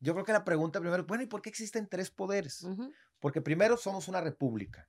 Yo 0.00 0.12
creo 0.12 0.26
que 0.26 0.32
la 0.32 0.44
pregunta 0.44 0.78
primero, 0.78 1.06
bueno, 1.06 1.24
¿y 1.24 1.26
por 1.26 1.40
qué 1.40 1.48
existen 1.48 1.88
tres 1.88 2.10
poderes? 2.10 2.66
Porque 3.20 3.40
primero 3.40 3.78
somos 3.78 4.06
una 4.08 4.20
república 4.20 4.86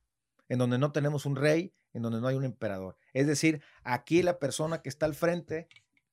en 0.49 0.59
donde 0.59 0.77
no 0.77 0.91
tenemos 0.91 1.25
un 1.25 1.35
rey, 1.35 1.73
en 1.93 2.01
donde 2.01 2.21
no 2.21 2.27
hay 2.27 2.35
un 2.35 2.43
emperador. 2.45 2.97
Es 3.13 3.27
decir, 3.27 3.61
aquí 3.83 4.23
la 4.23 4.39
persona 4.39 4.81
que 4.81 4.89
está 4.89 5.05
al 5.05 5.15
frente 5.15 5.67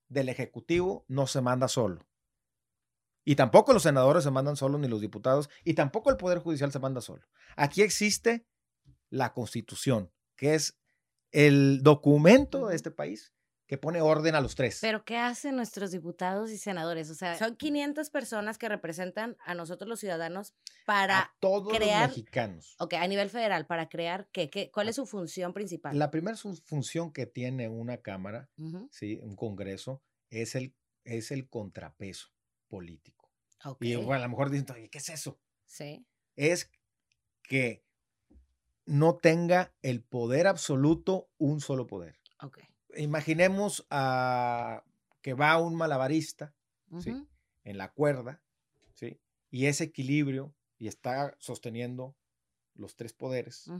del 0.08 0.28
Ejecutivo 0.28 1.04
no 1.08 1.26
se 1.26 1.40
manda 1.40 1.68
solo. 1.68 2.06
Y 3.24 3.36
tampoco 3.36 3.72
los 3.72 3.82
senadores 3.82 4.24
se 4.24 4.30
mandan 4.30 4.56
solos, 4.56 4.80
ni 4.80 4.88
los 4.88 5.00
diputados, 5.00 5.48
y 5.64 5.74
tampoco 5.74 6.10
el 6.10 6.16
Poder 6.16 6.38
Judicial 6.38 6.72
se 6.72 6.78
manda 6.78 7.00
solo. 7.00 7.22
Aquí 7.56 7.82
existe 7.82 8.46
la 9.08 9.32
Constitución, 9.32 10.12
que 10.36 10.54
es 10.54 10.78
el 11.30 11.82
documento 11.82 12.68
de 12.68 12.76
este 12.76 12.90
país 12.90 13.33
que 13.66 13.78
pone 13.78 14.00
orden 14.00 14.34
a 14.34 14.40
los 14.40 14.54
tres. 14.54 14.78
Pero 14.80 15.04
¿qué 15.04 15.16
hacen 15.16 15.56
nuestros 15.56 15.90
diputados 15.90 16.50
y 16.50 16.58
senadores? 16.58 17.08
O 17.10 17.14
sea, 17.14 17.38
son 17.38 17.56
500 17.56 18.10
personas 18.10 18.58
que 18.58 18.68
representan 18.68 19.36
a 19.44 19.54
nosotros 19.54 19.88
los 19.88 20.00
ciudadanos 20.00 20.54
para 20.84 21.20
a 21.20 21.36
todos 21.40 21.76
crear... 21.76 22.08
los 22.08 22.16
mexicanos. 22.16 22.76
Ok, 22.78 22.94
a 22.94 23.06
nivel 23.06 23.30
federal, 23.30 23.66
para 23.66 23.88
crear 23.88 24.28
qué, 24.32 24.50
qué 24.50 24.70
¿cuál 24.70 24.88
es 24.88 24.96
su 24.96 25.06
función 25.06 25.54
principal? 25.54 25.98
La 25.98 26.10
primera 26.10 26.36
función 26.36 27.12
que 27.12 27.26
tiene 27.26 27.68
una 27.68 27.98
Cámara, 27.98 28.50
¿sí? 28.90 29.18
un 29.22 29.34
Congreso, 29.34 30.02
es 30.28 30.54
el, 30.54 30.74
es 31.04 31.30
el 31.30 31.48
contrapeso 31.48 32.28
político. 32.68 33.30
Y 33.80 33.94
bueno, 33.94 34.24
a 34.24 34.26
lo 34.26 34.28
mejor 34.28 34.50
dicen, 34.50 34.66
¿qué 34.90 34.98
es 34.98 35.08
eso? 35.08 35.40
Sí. 35.64 36.06
Es 36.36 36.70
que 37.42 37.82
no 38.84 39.16
tenga 39.16 39.72
el 39.80 40.02
poder 40.02 40.46
absoluto 40.46 41.30
un 41.38 41.60
solo 41.60 41.86
poder. 41.86 42.20
Ok 42.42 42.58
imaginemos 42.96 43.86
a, 43.90 44.84
que 45.22 45.34
va 45.34 45.58
un 45.58 45.74
malabarista 45.74 46.54
en 47.64 47.78
la 47.78 47.92
cuerda 47.92 48.42
¿sí? 48.94 49.18
y 49.50 49.66
ese 49.66 49.84
equilibrio 49.84 50.54
y 50.78 50.88
está 50.88 51.34
sosteniendo 51.38 52.14
los 52.74 52.96
tres 52.96 53.12
poderes. 53.12 53.70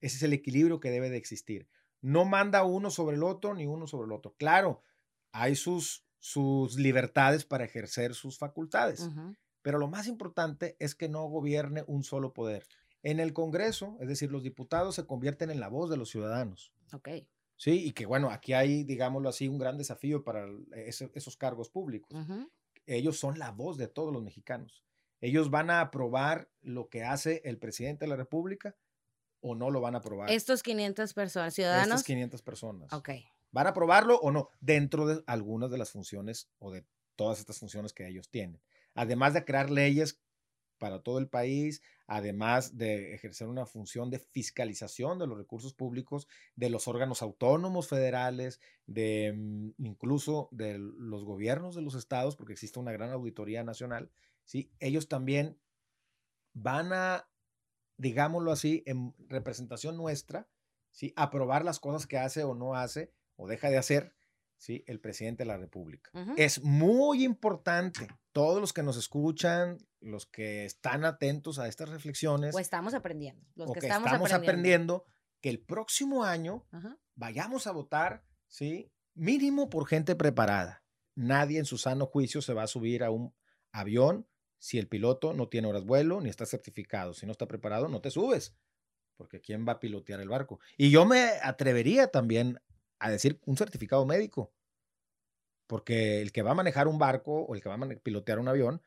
Ese 0.00 0.16
es 0.16 0.22
el 0.22 0.32
equilibrio 0.32 0.80
que 0.80 0.90
debe 0.90 1.10
de 1.10 1.16
existir. 1.16 1.68
No 2.00 2.24
manda 2.24 2.64
uno 2.64 2.90
sobre 2.90 3.16
el 3.16 3.22
otro 3.22 3.54
ni 3.54 3.66
uno 3.66 3.86
sobre 3.86 4.06
el 4.06 4.12
otro. 4.12 4.34
Claro, 4.38 4.82
hay 5.32 5.56
sus, 5.56 6.06
sus 6.18 6.76
libertades 6.76 7.44
para 7.44 7.64
ejercer 7.64 8.14
sus 8.14 8.38
facultades, 8.38 9.10
pero 9.62 9.78
lo 9.78 9.88
más 9.88 10.06
importante 10.06 10.76
es 10.78 10.94
que 10.94 11.08
no 11.08 11.24
gobierne 11.24 11.84
un 11.86 12.04
solo 12.04 12.32
poder. 12.32 12.66
En 13.02 13.20
el 13.20 13.34
Congreso, 13.34 13.98
es 14.00 14.08
decir, 14.08 14.32
los 14.32 14.42
diputados 14.42 14.94
se 14.94 15.06
convierten 15.06 15.50
en 15.50 15.60
la 15.60 15.68
voz 15.68 15.90
de 15.90 15.98
los 15.98 16.08
ciudadanos. 16.08 16.72
Okay. 16.92 17.28
Sí, 17.56 17.86
y 17.86 17.92
que 17.92 18.06
bueno, 18.06 18.30
aquí 18.30 18.52
hay, 18.52 18.84
digámoslo 18.84 19.28
así, 19.28 19.48
un 19.48 19.58
gran 19.58 19.78
desafío 19.78 20.24
para 20.24 20.46
esos 20.74 21.36
cargos 21.36 21.70
públicos. 21.70 22.16
Ellos 22.86 23.18
son 23.18 23.38
la 23.38 23.50
voz 23.50 23.76
de 23.76 23.88
todos 23.88 24.12
los 24.12 24.22
mexicanos. 24.22 24.84
Ellos 25.20 25.50
van 25.50 25.70
a 25.70 25.80
aprobar 25.80 26.50
lo 26.60 26.88
que 26.88 27.04
hace 27.04 27.40
el 27.44 27.58
presidente 27.58 28.04
de 28.04 28.10
la 28.10 28.16
República 28.16 28.76
o 29.40 29.54
no 29.54 29.70
lo 29.70 29.80
van 29.80 29.94
a 29.94 29.98
aprobar. 29.98 30.30
Estos 30.30 30.62
500 30.62 31.14
personas, 31.14 31.54
ciudadanos. 31.54 31.88
Estas 31.88 32.04
500 32.04 32.42
personas. 32.42 32.92
Ok. 32.92 33.10
¿Van 33.50 33.66
a 33.66 33.70
aprobarlo 33.70 34.18
o 34.18 34.30
no? 34.30 34.50
Dentro 34.60 35.06
de 35.06 35.22
algunas 35.26 35.70
de 35.70 35.78
las 35.78 35.90
funciones 35.90 36.50
o 36.58 36.72
de 36.72 36.84
todas 37.14 37.38
estas 37.38 37.58
funciones 37.58 37.92
que 37.92 38.06
ellos 38.06 38.28
tienen. 38.28 38.60
Además 38.94 39.34
de 39.34 39.44
crear 39.44 39.70
leyes 39.70 40.20
para 40.78 41.02
todo 41.02 41.18
el 41.18 41.28
país, 41.28 41.82
además 42.06 42.76
de 42.76 43.14
ejercer 43.14 43.48
una 43.48 43.66
función 43.66 44.10
de 44.10 44.18
fiscalización 44.18 45.18
de 45.18 45.26
los 45.26 45.38
recursos 45.38 45.74
públicos, 45.74 46.28
de 46.56 46.70
los 46.70 46.88
órganos 46.88 47.22
autónomos 47.22 47.88
federales, 47.88 48.60
de 48.86 49.32
mm, 49.36 49.70
incluso 49.78 50.48
de 50.52 50.78
los 50.78 51.24
gobiernos 51.24 51.74
de 51.74 51.82
los 51.82 51.94
estados, 51.94 52.36
porque 52.36 52.52
existe 52.52 52.78
una 52.78 52.92
gran 52.92 53.10
auditoría 53.10 53.64
nacional, 53.64 54.10
¿sí? 54.44 54.70
ellos 54.80 55.08
también 55.08 55.58
van 56.52 56.92
a, 56.92 57.28
digámoslo 57.96 58.52
así, 58.52 58.82
en 58.86 59.14
representación 59.28 59.96
nuestra, 59.96 60.48
¿sí? 60.90 61.12
aprobar 61.16 61.64
las 61.64 61.80
cosas 61.80 62.06
que 62.06 62.18
hace 62.18 62.44
o 62.44 62.54
no 62.54 62.74
hace 62.74 63.12
o 63.36 63.48
deja 63.48 63.70
de 63.70 63.78
hacer 63.78 64.14
¿sí? 64.58 64.84
el 64.86 65.00
presidente 65.00 65.42
de 65.42 65.48
la 65.48 65.56
República. 65.56 66.10
Es 66.36 66.62
muy 66.62 67.24
importante, 67.24 68.08
todos 68.32 68.60
los 68.60 68.72
que 68.72 68.82
nos 68.82 68.96
escuchan, 68.96 69.78
los 70.00 70.26
que 70.26 70.64
están 70.64 71.04
atentos 71.04 71.58
a 71.58 71.68
estas 71.68 71.88
reflexiones. 71.88 72.54
O 72.54 72.58
estamos 72.58 72.94
aprendiendo. 72.94 73.42
Los 73.54 73.72
que, 73.72 73.80
estamos, 73.80 74.32
aprendiendo. 74.32 75.04
que 75.40 75.50
el 75.50 75.60
próximo 75.60 76.24
año 76.24 76.66
vayamos 77.14 77.66
a 77.66 77.72
votar, 77.72 78.24
¿sí? 78.48 78.90
Mínimo 79.14 79.70
por 79.70 79.86
gente 79.86 80.16
preparada. 80.16 80.84
Nadie 81.14 81.58
en 81.58 81.64
su 81.64 81.78
sano 81.78 82.06
juicio 82.06 82.42
se 82.42 82.54
va 82.54 82.64
a 82.64 82.68
subir 82.68 83.04
a 83.04 83.10
un 83.10 83.34
avión 83.70 84.26
si 84.58 84.78
el 84.78 84.88
piloto 84.88 85.34
no 85.34 85.48
tiene 85.48 85.68
horas 85.68 85.84
vuelo 85.84 86.20
ni 86.20 86.30
está 86.30 86.46
certificado. 86.46 87.14
Si 87.14 87.26
no 87.26 87.32
está 87.32 87.46
preparado, 87.46 87.88
no 87.88 88.00
te 88.00 88.10
subes. 88.10 88.56
Porque 89.16 89.40
¿quién 89.40 89.66
va 89.68 89.72
a 89.72 89.80
pilotear 89.80 90.20
el 90.20 90.28
barco? 90.28 90.58
Y 90.76 90.90
yo 90.90 91.04
me 91.04 91.32
atrevería 91.42 92.08
también 92.08 92.58
a 93.04 93.10
decir 93.10 93.40
un 93.44 93.56
certificado 93.56 94.04
médico. 94.06 94.52
Porque 95.66 96.20
el 96.20 96.32
que 96.32 96.42
va 96.42 96.52
a 96.52 96.54
manejar 96.54 96.88
un 96.88 96.98
barco 96.98 97.42
o 97.42 97.54
el 97.54 97.62
que 97.62 97.68
va 97.68 97.76
a 97.76 97.88
pilotear 98.02 98.38
un 98.38 98.48
avión, 98.48 98.82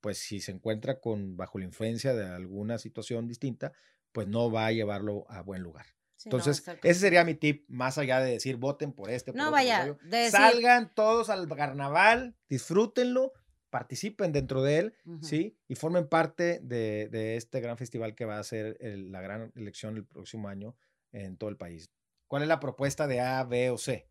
pues 0.00 0.18
si 0.18 0.40
se 0.40 0.52
encuentra 0.52 1.00
con 1.00 1.36
bajo 1.36 1.58
la 1.58 1.64
influencia 1.64 2.14
de 2.14 2.24
alguna 2.24 2.78
situación 2.78 3.26
distinta, 3.26 3.72
pues 4.12 4.28
no 4.28 4.50
va 4.50 4.66
a 4.66 4.72
llevarlo 4.72 5.26
a 5.28 5.42
buen 5.42 5.62
lugar. 5.62 5.86
Entonces, 6.24 6.62
ese 6.82 7.00
sería 7.00 7.24
mi 7.24 7.34
tip, 7.34 7.64
más 7.68 7.96
allá 7.96 8.20
de 8.20 8.32
decir 8.32 8.56
voten 8.56 8.92
por 8.92 9.10
este. 9.10 9.32
no, 9.32 9.50
vaya, 9.50 9.96
salgan 10.30 10.92
todos 10.94 11.30
al 11.30 11.48
carnaval, 11.48 12.36
disfrútenlo, 12.48 13.32
participen 13.70 14.32
dentro 14.32 14.62
de 14.62 14.78
él, 14.78 14.94
¿sí? 15.22 15.56
Y 15.66 15.76
formen 15.76 16.08
parte 16.08 16.60
de, 16.62 17.36
este 17.36 17.60
gran 17.60 17.78
festival 17.78 18.14
que 18.14 18.26
va 18.26 18.38
a 18.38 18.44
ser 18.44 18.76
la 18.80 19.20
gran 19.22 19.52
elección 19.56 19.96
el 19.96 20.04
próximo 20.04 20.48
año 20.48 20.76
en 21.12 21.36
todo 21.36 21.48
el 21.48 21.56
país. 21.56 21.90
¿Cuál 22.30 22.42
es 22.42 22.48
la 22.48 22.60
propuesta 22.60 23.08
de 23.08 23.18
A, 23.18 23.42
B 23.42 23.70
o 23.70 23.76
C? 23.76 24.08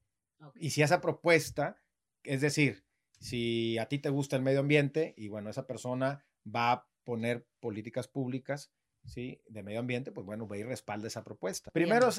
Y 0.55 0.71
si 0.71 0.81
esa 0.81 0.99
propuesta, 0.99 1.81
es 2.23 2.41
decir, 2.41 2.83
si 3.17 3.77
a 3.77 3.85
ti 3.85 3.97
te 3.97 4.09
gusta 4.09 4.35
el 4.35 4.41
medio 4.41 4.59
ambiente 4.59 5.13
y 5.15 5.29
bueno, 5.29 5.49
esa 5.49 5.65
persona 5.65 6.25
va 6.45 6.71
a 6.73 6.87
poner 7.05 7.47
políticas 7.61 8.09
públicas, 8.09 8.73
¿sí? 9.05 9.41
De 9.47 9.63
medio 9.63 9.79
ambiente, 9.79 10.11
pues 10.11 10.25
bueno, 10.25 10.47
ve 10.47 10.59
y 10.59 10.63
respalda 10.63 11.07
esa 11.07 11.23
propuesta. 11.23 11.71
Primero, 11.71 12.09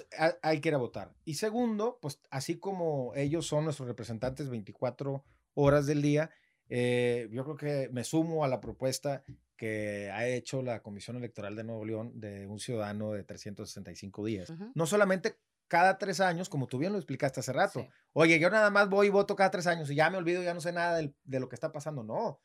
hay 0.40 0.62
que 0.62 0.70
ir 0.70 0.74
a 0.74 0.78
votar. 0.78 1.14
Y 1.26 1.34
segundo, 1.34 1.98
pues 2.00 2.18
así 2.30 2.58
como 2.58 3.12
ellos 3.14 3.46
son 3.46 3.64
nuestros 3.64 3.86
representantes 3.86 4.48
24 4.48 5.22
horas 5.52 5.84
del 5.84 6.00
día, 6.00 6.30
eh, 6.70 7.28
yo 7.30 7.44
creo 7.44 7.56
que 7.58 7.90
me 7.92 8.04
sumo 8.04 8.42
a 8.42 8.48
la 8.48 8.62
propuesta 8.62 9.22
que 9.54 10.10
ha 10.10 10.26
hecho 10.26 10.62
la 10.62 10.80
Comisión 10.80 11.18
Electoral 11.18 11.56
de 11.56 11.64
Nuevo 11.64 11.84
León 11.84 12.18
de 12.18 12.46
un 12.46 12.58
ciudadano 12.58 13.12
de 13.12 13.22
365 13.22 14.24
días. 14.24 14.50
No 14.74 14.86
solamente 14.86 15.36
cada 15.70 15.98
tres 15.98 16.18
años, 16.20 16.48
como 16.48 16.66
tú 16.66 16.78
bien 16.78 16.92
lo 16.92 16.98
explicaste 16.98 17.38
hace 17.38 17.52
rato. 17.52 17.86
Oye, 18.12 18.40
yo 18.40 18.50
nada 18.50 18.70
más 18.70 18.88
voy 18.88 19.06
y 19.06 19.10
voto 19.10 19.36
cada 19.36 19.52
tres 19.52 19.68
años 19.68 19.88
y 19.88 19.94
ya 19.94 20.10
me 20.10 20.18
olvido, 20.18 20.42
ya 20.42 20.52
no 20.52 20.60
sé 20.60 20.72
nada 20.72 20.98
de 20.98 21.40
lo 21.40 21.48
que 21.48 21.54
está 21.54 21.70
pasando. 21.70 22.02
No, 22.02 22.42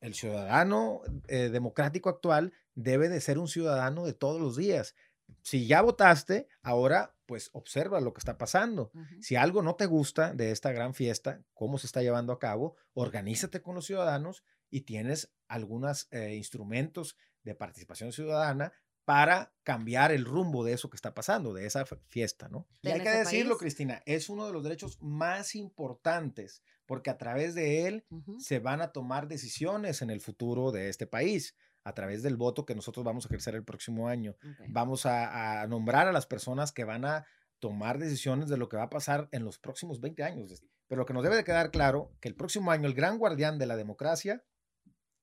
el 0.00 0.14
ciudadano 0.14 1.00
eh, 1.26 1.48
democrático 1.48 2.08
actual 2.08 2.52
debe 2.76 3.08
de 3.08 3.20
ser 3.20 3.40
un 3.40 3.48
ciudadano 3.48 4.06
de 4.06 4.12
todos 4.12 4.40
los 4.40 4.56
días. 4.56 4.94
Si 5.42 5.66
ya 5.66 5.82
votaste, 5.82 6.46
ahora 6.62 7.16
pues 7.26 7.50
observa 7.52 8.00
lo 8.00 8.12
que 8.12 8.20
está 8.20 8.38
pasando. 8.38 8.92
Si 9.20 9.34
algo 9.34 9.62
no 9.62 9.74
te 9.74 9.86
gusta 9.86 10.32
de 10.32 10.52
esta 10.52 10.70
gran 10.70 10.94
fiesta, 10.94 11.42
cómo 11.54 11.78
se 11.78 11.86
está 11.86 12.00
llevando 12.00 12.32
a 12.32 12.38
cabo, 12.38 12.76
organízate 12.94 13.60
con 13.60 13.74
los 13.74 13.86
ciudadanos 13.86 14.44
y 14.70 14.82
tienes 14.82 15.32
algunos 15.48 16.06
eh, 16.12 16.36
instrumentos 16.36 17.16
de 17.42 17.56
participación 17.56 18.12
ciudadana 18.12 18.72
para 19.04 19.52
cambiar 19.62 20.12
el 20.12 20.24
rumbo 20.24 20.64
de 20.64 20.72
eso 20.72 20.90
que 20.90 20.96
está 20.96 21.14
pasando, 21.14 21.52
de 21.52 21.66
esa 21.66 21.84
fiesta, 22.08 22.48
¿no? 22.48 22.66
Y 22.82 22.90
hay 22.90 23.00
que 23.00 23.10
decirlo, 23.10 23.58
Cristina, 23.58 24.02
es 24.06 24.28
uno 24.28 24.46
de 24.46 24.52
los 24.52 24.62
derechos 24.62 24.98
más 25.00 25.54
importantes 25.54 26.62
porque 26.86 27.10
a 27.10 27.18
través 27.18 27.54
de 27.54 27.86
él 27.86 28.04
se 28.38 28.58
van 28.58 28.80
a 28.80 28.92
tomar 28.92 29.28
decisiones 29.28 30.02
en 30.02 30.10
el 30.10 30.20
futuro 30.20 30.72
de 30.72 30.88
este 30.88 31.06
país, 31.06 31.56
a 31.84 31.94
través 31.94 32.22
del 32.22 32.36
voto 32.36 32.66
que 32.66 32.74
nosotros 32.74 33.04
vamos 33.04 33.24
a 33.24 33.28
ejercer 33.28 33.54
el 33.54 33.64
próximo 33.64 34.08
año. 34.08 34.36
Vamos 34.68 35.06
a, 35.06 35.66
nombrar 35.68 36.06
a 36.06 36.12
las 36.12 36.26
personas 36.26 36.72
que 36.72 36.84
van 36.84 37.04
a 37.04 37.24
tomar 37.60 37.98
decisiones 37.98 38.48
de 38.48 38.56
lo 38.56 38.68
que 38.68 38.76
va 38.76 38.84
a 38.84 38.90
pasar 38.90 39.28
en 39.32 39.44
los 39.44 39.58
próximos 39.58 40.00
20 40.00 40.22
años. 40.22 40.62
Pero 40.86 41.00
lo 41.00 41.06
que 41.06 41.14
nos 41.14 41.22
debe 41.22 41.36
de 41.36 41.44
quedar 41.44 41.70
claro, 41.70 42.12
que 42.20 42.28
el 42.28 42.34
próximo 42.34 42.70
año 42.70 42.86
el 42.86 42.94
gran 42.94 43.18
guardián 43.18 43.58
de 43.58 43.66
la 43.66 43.76
democracia 43.76 44.44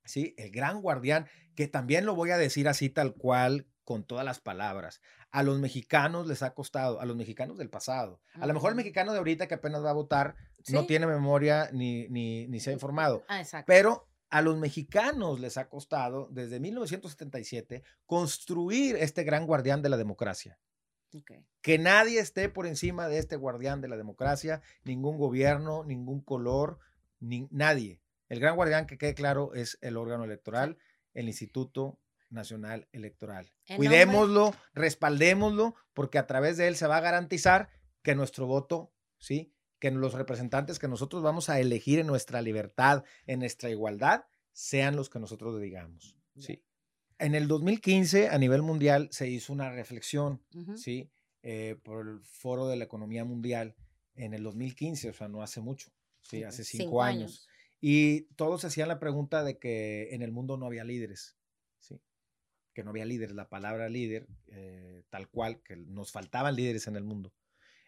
¿sí? 0.06 0.36
El 0.38 0.52
gran 0.52 0.82
guardián, 0.82 1.28
que 1.56 1.68
también 1.68 2.06
lo 2.06 2.16
voy 2.16 2.32
a 2.32 2.38
decir 2.38 2.68
así 2.68 2.90
tal 2.90 3.14
cual, 3.16 3.68
con 3.90 4.04
todas 4.04 4.24
las 4.24 4.40
palabras. 4.40 5.02
A 5.32 5.42
los 5.42 5.60
mexicanos 5.60 6.28
les 6.28 6.44
ha 6.44 6.54
costado, 6.54 7.02
a 7.02 7.06
los 7.06 7.16
mexicanos 7.16 7.58
del 7.58 7.72
pasado. 7.72 8.22
A 8.36 8.46
lo 8.46 8.54
mejor 8.54 8.70
el 8.70 8.76
mexicano 8.76 9.14
de 9.14 9.18
ahorita 9.18 9.48
que 9.48 9.56
apenas 9.56 9.84
va 9.84 9.90
a 9.90 9.94
votar 9.94 10.36
no 10.68 10.86
tiene 10.86 11.08
memoria 11.08 11.70
ni, 11.74 12.08
ni, 12.08 12.60
se 12.60 12.70
ha 12.70 12.74
informado. 12.74 13.24
Ah, 13.28 13.42
pero 13.66 14.08
a 14.30 14.44
los 14.44 14.58
mexicanos 14.58 15.40
les 15.40 15.58
ha 15.58 15.70
costado 15.70 16.28
desde 16.32 16.60
1977 16.60 17.84
construir 18.06 18.96
este 18.98 19.24
gran 19.24 19.48
guardián 19.48 19.82
de 19.82 19.90
la 19.90 19.98
democracia. 19.98 20.60
Que 21.62 21.80
nadie 21.80 22.20
esté 22.20 22.50
por 22.50 22.68
encima 22.68 23.08
de 23.08 23.18
este 23.18 23.36
guardián 23.36 23.82
de 23.82 23.88
la 23.88 23.98
democracia, 23.98 24.62
ningún 24.84 25.18
gobierno, 25.18 25.84
ningún 25.84 26.22
color, 26.22 26.78
ni, 27.20 27.48
nadie. 27.50 28.00
El 28.30 28.39
gran 28.39 28.56
guardián, 28.56 28.88
que 28.88 28.98
quede 28.98 29.15
claro, 29.15 29.54
es 29.54 29.78
el 29.82 29.98
órgano 29.98 30.24
electoral, 30.24 30.78
el 31.13 31.28
Instituto 31.28 32.00
Nacional 32.30 32.88
Electoral. 32.92 33.52
Cuidémoslo, 33.76 34.54
respaldémoslo, 34.74 35.76
porque 35.94 36.20
a 36.20 36.28
través 36.28 36.58
de 36.58 36.68
él 36.68 36.76
se 36.76 36.88
va 36.88 36.98
a 36.98 37.02
garantizar 37.02 37.70
que 38.04 38.15
nuestro 38.15 38.46
voto, 38.46 38.94
¿sí? 39.18 39.54
Que 39.80 39.92
los 39.92 40.13
representantes 40.13 40.80
que 40.80 40.88
nosotros 40.88 41.24
vamos 41.24 41.50
a 41.50 41.60
elegir 41.60 42.00
en 42.00 42.08
nuestra 42.08 42.42
libertad, 42.42 43.04
en 43.26 43.39
nuestra 43.39 43.70
igualdad, 43.70 44.26
sean 44.54 44.96
los 44.96 45.10
que 45.10 45.20
nosotros 45.20 45.60
digamos, 45.60 46.15
¿sí? 46.38 46.63
En 47.18 47.36
el 47.36 47.48
2015, 47.48 48.30
a 48.30 48.38
nivel 48.38 48.62
mundial, 48.62 49.10
se 49.12 49.28
hizo 49.28 49.52
una 49.52 49.72
reflexión, 49.72 50.42
¿sí? 50.76 51.12
Eh, 51.42 51.78
por 51.84 52.08
el 52.08 52.22
Foro 52.22 52.68
de 52.68 52.78
la 52.78 52.86
Economía 52.86 53.26
Mundial, 53.26 53.76
en 54.15 54.34
el 54.34 54.44
2015, 54.44 55.10
o 55.10 55.13
sea, 55.13 55.28
no 55.28 55.42
hace 55.42 55.62
mucho, 55.62 55.92
sí, 56.22 56.44
hace 56.44 56.63
cinco, 56.63 57.02
años. 57.02 57.49
Y 57.82 58.22
todos 58.36 58.65
hacían 58.65 58.88
la 58.88 59.00
pregunta 59.00 59.44
de 59.44 59.58
que 59.58 60.13
en 60.13 60.22
el 60.22 60.32
mundo 60.32 60.58
no 60.58 60.65
había 60.65 60.84
líderes, 60.84 61.38
¿sí? 61.80 62.02
que 62.74 62.84
no 62.84 62.89
había 62.89 63.06
líderes, 63.06 63.36
la 63.36 63.50
palabra 63.50 63.89
líder, 63.89 64.28
eh, 64.48 65.04
tal 65.10 65.30
cual, 65.30 65.62
que 65.63 65.76
nos 65.76 66.12
faltaban 66.12 66.56
líderes 66.56 66.88
en 66.88 66.96
el 66.96 67.04
mundo. 67.04 67.34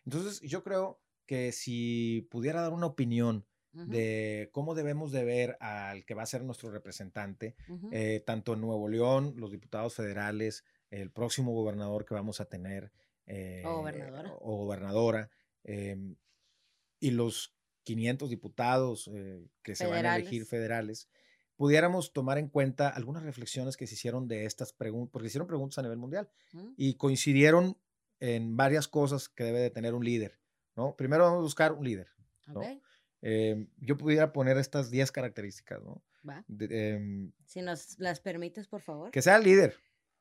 Entonces, 0.05 0.41
yo 0.41 0.63
creo 0.63 1.01
que 1.25 1.51
si 1.51 2.27
pudiera 2.31 2.61
dar 2.61 2.73
una 2.73 2.87
opinión 2.87 3.45
de 3.73 4.49
cómo 4.51 4.75
debemos 4.75 5.13
de 5.13 5.23
ver 5.23 5.57
al 5.61 6.03
que 6.03 6.13
va 6.13 6.23
a 6.23 6.25
ser 6.25 6.43
nuestro 6.43 6.71
representante, 6.71 7.55
eh, 7.91 8.21
tanto 8.25 8.53
en 8.53 8.59
Nuevo 8.59 8.89
León, 8.89 9.35
los 9.37 9.51
diputados 9.51 9.95
federales, 9.95 10.65
el 10.89 11.09
próximo 11.09 11.53
gobernador 11.53 12.05
que 12.05 12.13
vamos 12.13 12.41
a 12.41 12.45
tener, 12.45 12.91
o 13.63 13.77
gobernadora, 13.77 14.29
eh, 14.29 14.33
o 14.41 14.57
gobernadora 14.57 15.29
em, 15.63 16.15
y 16.99 17.11
los 17.11 17.55
500 17.83 18.29
diputados 18.29 19.09
eh, 19.13 19.47
que 19.63 19.75
se 19.75 19.87
van 19.87 20.05
a 20.05 20.15
elegir 20.15 20.45
federales, 20.45 21.07
pudiéramos 21.55 22.13
tomar 22.13 22.37
en 22.37 22.47
cuenta 22.47 22.89
algunas 22.89 23.23
reflexiones 23.23 23.77
que 23.77 23.87
se 23.87 23.93
hicieron 23.93 24.27
de 24.27 24.45
estas 24.45 24.73
preguntas, 24.73 25.11
porque 25.11 25.27
hicieron 25.27 25.47
preguntas 25.47 25.77
a 25.77 25.83
nivel 25.83 25.97
mundial 25.97 26.29
mm. 26.53 26.73
y 26.77 26.95
coincidieron 26.95 27.77
en 28.19 28.55
varias 28.57 28.87
cosas 28.87 29.29
que 29.29 29.43
debe 29.43 29.59
de 29.59 29.69
tener 29.69 29.93
un 29.93 30.03
líder. 30.03 30.39
¿no? 30.75 30.95
Primero 30.95 31.23
vamos 31.25 31.39
a 31.39 31.43
buscar 31.43 31.73
un 31.73 31.83
líder. 31.83 32.07
Em, 33.21 33.67
yo 33.77 33.97
pudiera 33.97 34.33
poner 34.33 34.57
estas 34.57 34.89
10 34.89 35.11
características. 35.11 35.81
¿no? 35.83 36.01
Em, 36.59 37.31
si 37.45 37.61
nos 37.61 37.99
las 37.99 38.19
permites, 38.19 38.67
por 38.67 38.81
favor. 38.81 39.11
Que 39.11 39.21
sea 39.21 39.37
líder, 39.39 39.75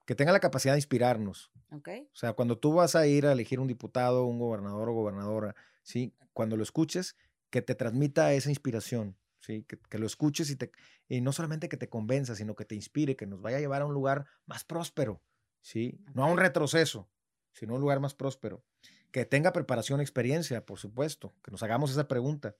que 0.06 0.14
tenga 0.14 0.32
la 0.32 0.40
capacidad 0.40 0.74
de 0.74 0.78
inspirarnos. 0.78 1.50
O 1.70 2.16
sea, 2.16 2.32
cuando 2.32 2.58
tú 2.58 2.74
vas 2.74 2.96
a 2.96 3.06
ir 3.06 3.26
a 3.26 3.32
elegir 3.32 3.60
un 3.60 3.68
diputado, 3.68 4.26
un 4.26 4.38
gobernador 4.38 4.88
o 4.88 4.92
gobernadora, 4.92 5.54
¿sí? 5.82 6.14
Cuando 6.32 6.56
lo 6.56 6.62
escuches, 6.62 7.16
que 7.50 7.62
te 7.62 7.74
transmita 7.74 8.32
esa 8.32 8.48
inspiración, 8.48 9.16
¿sí? 9.40 9.64
Que, 9.64 9.98
lo 9.98 10.06
escuches 10.06 10.50
y, 10.50 10.56
te, 10.56 10.70
y 11.08 11.20
no 11.20 11.32
solamente 11.32 11.68
que 11.68 11.76
te 11.76 11.88
convenza, 11.88 12.34
sino 12.34 12.54
que 12.54 12.64
te 12.64 12.74
inspire, 12.74 13.16
que 13.16 13.26
nos 13.26 13.42
vaya 13.42 13.58
a 13.58 13.60
llevar 13.60 13.82
a 13.82 13.86
un 13.86 13.94
lugar 13.94 14.26
más 14.46 14.64
próspero, 14.64 15.22
¿sí? 15.60 16.00
No 16.14 16.24
a 16.24 16.26
un 16.26 16.38
retroceso, 16.38 17.10
sino 17.52 17.72
a 17.72 17.76
un 17.76 17.82
lugar 17.82 18.00
más 18.00 18.14
próspero. 18.14 18.64
Que 19.10 19.24
tenga 19.24 19.52
preparación, 19.52 20.00
experiencia, 20.00 20.64
por 20.64 20.78
supuesto, 20.78 21.34
que 21.42 21.50
nos 21.50 21.62
hagamos 21.62 21.90
esa 21.90 22.06
pregunta. 22.06 22.56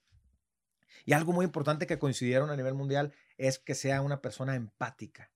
Y 1.05 1.13
algo 1.13 1.33
muy 1.33 1.45
importante 1.45 1.87
que 1.87 1.99
coincidieron 1.99 2.51
a 2.51 2.57
nivel 2.57 2.75
mundial 2.75 3.13
es 3.39 3.59
que 3.59 3.75
sea 3.75 4.03
una 4.03 4.21
persona 4.21 4.57
empática. 4.57 5.31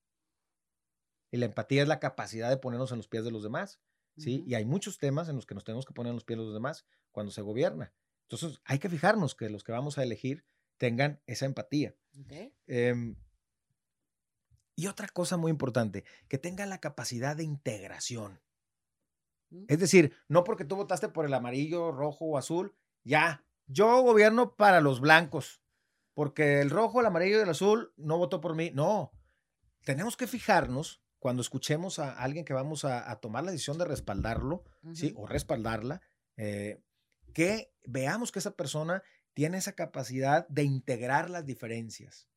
Y 1.30 1.36
la 1.36 1.46
empatía 1.46 1.82
es 1.82 1.88
la 1.88 2.00
capacidad 2.00 2.50
de 2.50 2.56
ponernos 2.56 2.92
en 2.92 2.98
los 2.98 3.08
pies 3.08 3.24
de 3.24 3.30
los 3.30 3.42
demás. 3.42 3.80
¿sí? 4.16 4.44
Y 4.46 4.54
hay 4.54 4.64
muchos 4.64 4.98
temas 4.98 5.28
en 5.28 5.36
los 5.36 5.46
que 5.46 5.54
nos 5.54 5.64
tenemos 5.64 5.86
que 5.86 5.94
poner 5.94 6.10
en 6.10 6.16
los 6.16 6.24
pies 6.24 6.38
de 6.38 6.44
los 6.44 6.54
demás 6.54 6.84
cuando 7.12 7.32
se 7.32 7.42
gobierna. 7.42 7.92
Entonces, 8.28 8.60
hay 8.64 8.78
que 8.78 8.88
fijarnos 8.88 9.34
que 9.34 9.50
los 9.50 9.64
que 9.64 9.72
vamos 9.72 9.98
a 9.98 10.02
elegir 10.02 10.44
tengan 10.78 11.20
esa 11.26 11.46
empatía. 11.46 11.94
Em, 12.66 13.16
y 14.76 14.86
otra 14.86 15.08
cosa 15.08 15.36
muy 15.36 15.50
importante, 15.50 16.04
que 16.28 16.38
tenga 16.38 16.66
la 16.66 16.80
capacidad 16.80 17.36
de 17.36 17.44
integración. 17.44 18.40
Es 19.68 19.78
decir, 19.78 20.16
no 20.28 20.42
porque 20.42 20.64
tú 20.64 20.74
votaste 20.74 21.08
por 21.08 21.26
el 21.26 21.34
amarillo, 21.34 21.92
rojo 21.92 22.24
o 22.24 22.38
azul, 22.38 22.74
ya, 23.04 23.44
yo 23.66 24.02
gobierno 24.02 24.56
para 24.56 24.80
los 24.80 25.00
blancos, 25.00 25.62
porque 26.12 26.60
el 26.60 26.70
rojo, 26.70 27.00
el 27.00 27.06
amarillo 27.06 27.38
y 27.38 27.42
el 27.42 27.50
azul 27.50 27.92
no 27.96 28.18
votó 28.18 28.40
por 28.40 28.56
mí. 28.56 28.70
No, 28.74 29.12
tenemos 29.84 30.16
que 30.16 30.26
fijarnos 30.26 31.02
cuando 31.18 31.40
escuchemos 31.40 31.98
a 31.98 32.12
alguien 32.12 32.44
que 32.44 32.52
vamos 32.52 32.84
a, 32.84 33.14
tomar 33.20 33.44
la 33.44 33.52
decisión 33.52 33.78
de 33.78 33.84
respaldarlo, 33.84 34.64
¿sí? 34.92 35.14
O 35.16 35.26
respaldarla, 35.26 36.00
eh, 36.36 36.82
que 37.34 37.70
veamos 37.84 38.32
que 38.32 38.38
esa 38.38 38.56
persona 38.56 39.02
tiene 39.34 39.58
esa 39.58 39.72
capacidad 39.72 40.48
de 40.48 40.62
integrar 40.62 41.28
las 41.28 41.44
diferencias, 41.44 42.28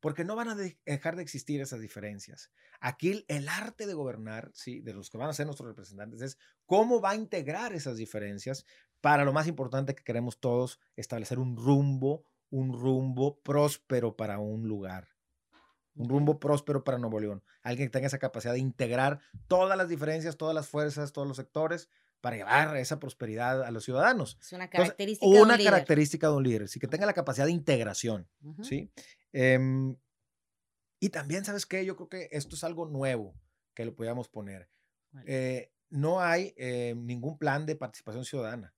porque 0.00 0.24
no 0.24 0.34
van 0.34 0.48
a 0.48 0.56
dejar 0.56 1.14
de 1.14 1.22
existir 1.22 1.60
esas 1.60 1.80
diferencias. 1.80 2.50
Aquí 2.80 3.24
el 3.28 3.48
arte 3.48 3.86
de 3.86 3.94
gobernar, 3.94 4.50
¿sí? 4.54 4.80
De 4.80 4.94
los 4.94 5.10
que 5.10 5.18
van 5.18 5.28
a 5.28 5.34
ser 5.34 5.46
nuestros 5.46 5.68
representantes, 5.68 6.22
es 6.22 6.38
cómo 6.64 7.00
va 7.00 7.10
a 7.10 7.16
integrar 7.16 7.74
esas 7.74 7.98
diferencias 7.98 8.64
para 9.00 9.24
lo 9.24 9.32
más 9.32 9.46
importante 9.46 9.94
que 9.94 10.02
queremos 10.02 10.40
todos, 10.40 10.80
establecer 10.96 11.38
un 11.38 11.56
rumbo, 11.56 12.24
un 12.50 12.72
rumbo 12.72 13.40
próspero 13.42 14.16
para 14.16 14.38
un 14.38 14.66
lugar 14.66 15.16
un 15.96 16.08
rumbo 16.08 16.38
próspero 16.38 16.84
para 16.84 16.98
Nuevo 16.98 17.18
León. 17.18 17.42
Alguien 17.62 17.88
que 17.88 17.92
tenga 17.92 18.06
esa 18.06 18.18
capacidad 18.18 18.52
de 18.52 18.58
integrar 18.58 19.20
todas 19.48 19.76
las 19.76 19.88
diferencias, 19.88 20.36
todas 20.36 20.54
las 20.54 20.68
fuerzas, 20.68 21.12
todos 21.12 21.26
los 21.26 21.38
sectores 21.38 21.88
para 22.20 22.36
llevar 22.36 22.76
esa 22.76 22.98
prosperidad 22.98 23.62
a 23.62 23.70
los 23.70 23.84
ciudadanos. 23.84 24.38
Es 24.40 24.52
una 24.52 24.68
característica 24.68 25.26
de 25.26 25.32
un 25.32 25.42
Una 25.42 25.58
característica 25.58 26.28
de 26.28 26.34
un 26.34 26.42
líder, 26.42 26.68
sí, 26.68 26.80
que 26.80 26.88
tenga 26.88 27.06
la 27.06 27.12
capacidad 27.12 27.46
de 27.46 27.52
integración, 27.52 28.28
¿sí? 28.62 28.90
Em, 29.32 29.96
y 30.98 31.10
también, 31.10 31.44
¿sabes 31.44 31.66
qué? 31.66 31.84
Yo 31.84 31.96
creo 31.96 32.08
que 32.08 32.28
esto 32.32 32.56
es 32.56 32.64
algo 32.64 32.86
nuevo 32.86 33.34
que 33.74 33.84
lo 33.84 33.94
podíamos 33.94 34.28
poner. 34.28 34.68
Eh, 35.26 35.70
no 35.90 36.20
hay 36.20 36.54
eh, 36.56 36.94
ningún 36.96 37.38
plan 37.38 37.66
de 37.66 37.76
participación 37.76 38.24
ciudadana. 38.24 38.74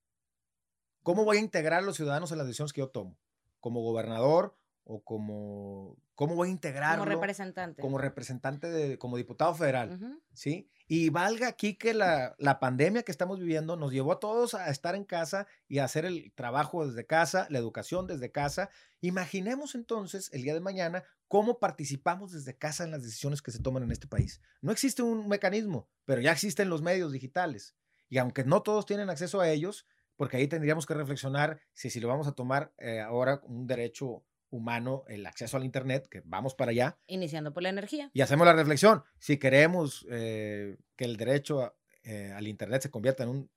¿Cómo 1.03 1.25
voy 1.25 1.39
a 1.39 1.41
integrar 1.41 1.79
a 1.79 1.87
los 1.87 1.97
ciudadanos 1.97 2.33
en 2.33 2.39
las 2.39 2.47
decisiones 2.47 2.73
que 2.73 2.81
yo 2.81 2.89
tomo? 2.89 3.17
Como 3.61 3.81
gobernador 3.83 4.58
o 4.91 5.05
como, 5.05 5.99
¿cómo 6.15 6.35
voy 6.35 6.49
a 6.49 6.51
integrarlo? 6.51 7.05
Como 7.05 7.15
representante. 7.15 7.83
Como 7.83 7.99
representante, 7.99 8.71
de, 8.71 8.99
como 8.99 9.19
diputado 9.19 9.55
federal, 9.55 10.19
¿sí? 10.33 10.71
Y 10.87 11.11
valga 11.11 11.47
aquí 11.47 11.75
que 11.75 11.93
la, 11.93 12.35
la, 12.39 12.59
pandemia 12.59 13.03
que 13.03 13.13
estamos 13.13 13.39
viviendo 13.39 13.77
nos 13.77 13.93
llevó 13.93 14.13
a 14.13 14.19
todos 14.19 14.55
a 14.55 14.71
estar 14.71 14.95
en 14.95 15.05
casa 15.05 15.47
y 15.69 15.81
a 15.81 15.85
hacer 15.85 16.07
el 16.07 16.33
trabajo 16.35 16.87
desde 16.87 17.05
casa, 17.05 17.47
la 17.51 17.59
educación 17.59 18.07
desde 18.07 18.33
casa. 18.33 18.71
Imaginemos 19.03 19.75
entonces 19.75 20.31
el 20.33 20.41
día 20.41 20.55
de 20.55 20.61
mañana 20.61 21.05
cómo 21.29 21.59
participamos 21.59 22.33
desde 22.33 22.57
casa 22.57 22.85
en 22.85 22.91
las 22.91 23.03
decisiones 23.03 23.43
que 23.43 23.51
se 23.51 23.61
toman 23.61 23.83
en 23.83 23.93
este 23.93 24.07
país. 24.07 24.41
No 24.63 24.73
existe 24.73 25.03
un 25.03 25.29
mecanismo, 25.29 25.87
pero 26.07 26.23
ya 26.23 26.33
existen 26.33 26.71
los 26.71 26.81
medios 26.81 27.13
digitales. 27.13 27.77
Y 28.09 28.17
aunque 28.17 28.43
no 28.43 28.63
todos 28.63 28.87
tienen 28.87 29.11
acceso 29.11 29.43
a 29.43 29.51
ellos, 29.51 29.87
porque 30.17 30.39
ahí 30.39 30.49
tendríamos 30.49 30.87
que 30.87 30.95
reflexionar 30.95 31.61
si, 31.75 31.91
si 31.91 32.01
lo 32.01 32.09
vamos 32.09 32.27
a 32.27 32.33
tomar 32.33 32.73
eh, 32.79 33.01
ahora 33.01 33.41
un 33.45 33.67
derecho 33.67 34.25
humano 34.51 35.05
el 35.09 35.27
acceso 35.27 35.57
al 35.57 35.65
Internet, 35.65 36.09
que 36.09 36.23
vamos 36.25 36.55
para 36.55 36.71
allá. 36.71 36.99
Iniciando 37.07 37.53
por 37.53 37.63
la 37.63 37.69
energía. 37.69 38.11
Y 38.13 38.21
hacemos 38.21 38.47
la 38.47 38.55
reflexión, 38.55 39.05
si 39.19 39.37
queremos 39.37 40.07
eh, 40.11 40.77
que 40.97 41.05
el 41.05 41.17
derecho 41.17 41.75
eh, 42.03 42.33
al 42.35 42.47
Internet 42.47 42.83
se 42.83 42.91
convierta 42.91 43.23
en 43.25 43.29
un 43.29 43.51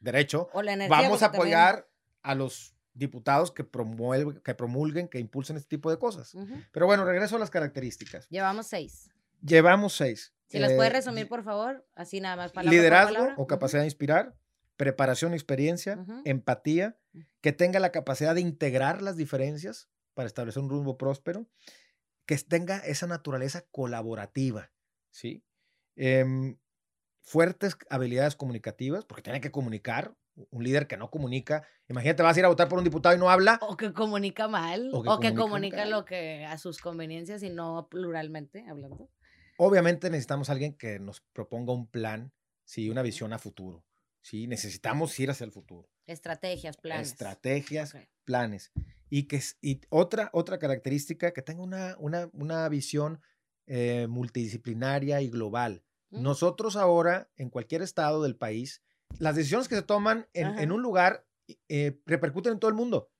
derecho, 0.00 0.48
vamos 0.88 1.22
a 1.22 1.26
apoyar 1.26 1.88
a 2.22 2.34
los 2.34 2.74
diputados 2.94 3.52
que, 3.52 3.66
que 4.44 4.54
promulguen, 4.54 5.08
que 5.08 5.18
impulsen 5.18 5.56
este 5.56 5.68
tipo 5.68 5.90
de 5.90 5.98
cosas. 5.98 6.34
Pero 6.72 6.86
bueno, 6.86 7.04
regreso 7.04 7.36
a 7.36 7.38
las 7.38 7.50
características. 7.50 8.28
Llevamos 8.28 8.66
seis. 8.66 9.10
Llevamos 9.40 9.94
seis. 9.94 10.34
Si 10.48 10.58
las 10.58 10.72
puedes 10.72 10.90
eh, 10.90 10.96
resumir, 10.96 11.28
por 11.28 11.44
favor, 11.44 11.86
así 11.94 12.20
nada 12.20 12.36
más. 12.36 12.52
Palabra 12.52 12.76
liderazgo 12.76 13.28
o 13.36 13.46
capacidad 13.46 13.82
de 13.82 13.86
inspirar, 13.86 14.34
preparación, 14.76 15.34
experiencia, 15.34 16.04
empatía, 16.24 16.96
que 17.40 17.52
tenga 17.52 17.80
la 17.80 17.92
capacidad 17.92 18.34
de 18.34 18.40
integrar 18.40 19.02
las 19.02 19.16
diferencias, 19.16 19.88
para 20.18 20.26
establecer 20.26 20.60
un 20.60 20.68
rumbo 20.68 20.98
próspero, 20.98 21.46
que 22.26 22.36
tenga 22.38 22.78
esa 22.78 23.06
naturaleza 23.06 23.64
colaborativa, 23.70 24.72
¿sí? 25.12 25.44
Em, 25.94 26.58
fuertes 27.22 27.78
habilidades 27.88 28.34
comunicativas, 28.34 29.04
porque 29.04 29.22
tiene 29.22 29.40
que 29.40 29.52
comunicar, 29.52 30.16
un 30.50 30.64
líder 30.64 30.88
que 30.88 30.96
no 30.96 31.08
comunica, 31.08 31.68
imagínate, 31.86 32.24
vas 32.24 32.36
a 32.36 32.40
ir 32.40 32.46
a 32.46 32.48
votar 32.48 32.68
por 32.68 32.78
un 32.78 32.84
diputado 32.84 33.14
y 33.14 33.18
no 33.20 33.30
habla. 33.30 33.60
O 33.62 33.76
que 33.76 33.92
comunica 33.92 34.48
mal, 34.48 34.90
o 34.92 35.20
que, 35.20 35.36
comunica, 35.36 35.86
lo 35.86 36.04
que 36.04 36.44
a 36.44 36.58
sus 36.58 36.80
conveniencias 36.80 37.44
y 37.44 37.50
no 37.50 37.86
pluralmente 37.88 38.64
hablando. 38.68 39.08
Obviamente 39.56 40.10
necesitamos 40.10 40.48
a 40.48 40.52
alguien 40.52 40.74
que 40.74 40.98
nos 40.98 41.20
proponga 41.32 41.72
un 41.72 41.86
plan, 41.86 42.32
sí, 42.64 42.90
una 42.90 43.02
visión 43.02 43.32
a 43.32 43.38
futuro. 43.38 43.84
Sí, 44.20 44.48
necesitamos 44.48 45.16
ir 45.20 45.30
hacia 45.30 45.44
el 45.44 45.52
futuro. 45.52 45.88
Estrategias, 46.08 46.76
planes. 46.76 47.08
Estrategias, 47.08 47.94
planes 48.24 48.72
y 49.10 49.24
que 49.24 49.40
y 49.60 49.80
otra, 49.90 50.30
otra 50.32 50.58
característica, 50.58 51.32
que 51.32 51.42
tenga 51.42 51.62
una, 51.62 51.96
una, 51.98 52.28
una 52.32 52.68
visión 52.68 53.20
eh, 53.66 54.06
multidisciplinaria 54.08 55.20
y 55.20 55.28
global. 55.28 55.84
Mm. 56.10 56.22
Nosotros 56.22 56.76
ahora, 56.76 57.30
en 57.36 57.50
cualquier 57.50 57.82
estado 57.82 58.22
del 58.22 58.36
país, 58.36 58.82
las 59.18 59.36
decisiones 59.36 59.68
que 59.68 59.76
se 59.76 59.82
toman 59.82 60.26
en, 60.32 60.58
en 60.58 60.72
un 60.72 60.82
lugar 60.82 61.26
eh, 61.68 62.00
repercuten 62.06 62.54
en 62.54 62.58
todo 62.58 62.70
el 62.70 62.76
mundo. 62.76 63.10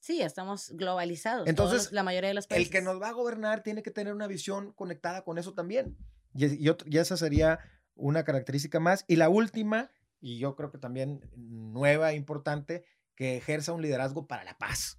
Sí, 0.00 0.20
estamos 0.20 0.70
globalizados. 0.72 1.48
Entonces, 1.48 1.90
la 1.92 2.02
mayoría 2.02 2.28
de 2.28 2.34
los 2.34 2.46
países. 2.46 2.66
El 2.66 2.72
que 2.72 2.82
nos 2.82 3.00
va 3.00 3.08
a 3.08 3.12
gobernar 3.12 3.62
tiene 3.62 3.82
que 3.82 3.90
tener 3.90 4.12
una 4.12 4.26
visión 4.26 4.72
conectada 4.72 5.22
con 5.22 5.38
eso 5.38 5.54
también. 5.54 5.96
Y, 6.34 6.46
y, 6.46 6.76
y 6.86 6.98
esa 6.98 7.16
sería 7.16 7.58
una 7.94 8.24
característica 8.24 8.80
más. 8.80 9.04
Y 9.08 9.16
la 9.16 9.28
última, 9.28 9.90
y 10.24 10.38
yo 10.38 10.56
creo 10.56 10.70
que 10.70 10.78
también 10.78 11.20
nueva, 11.36 12.12
e 12.12 12.16
importante, 12.16 12.86
que 13.14 13.36
ejerza 13.36 13.74
un 13.74 13.82
liderazgo 13.82 14.26
para 14.26 14.42
la 14.42 14.56
paz. 14.56 14.98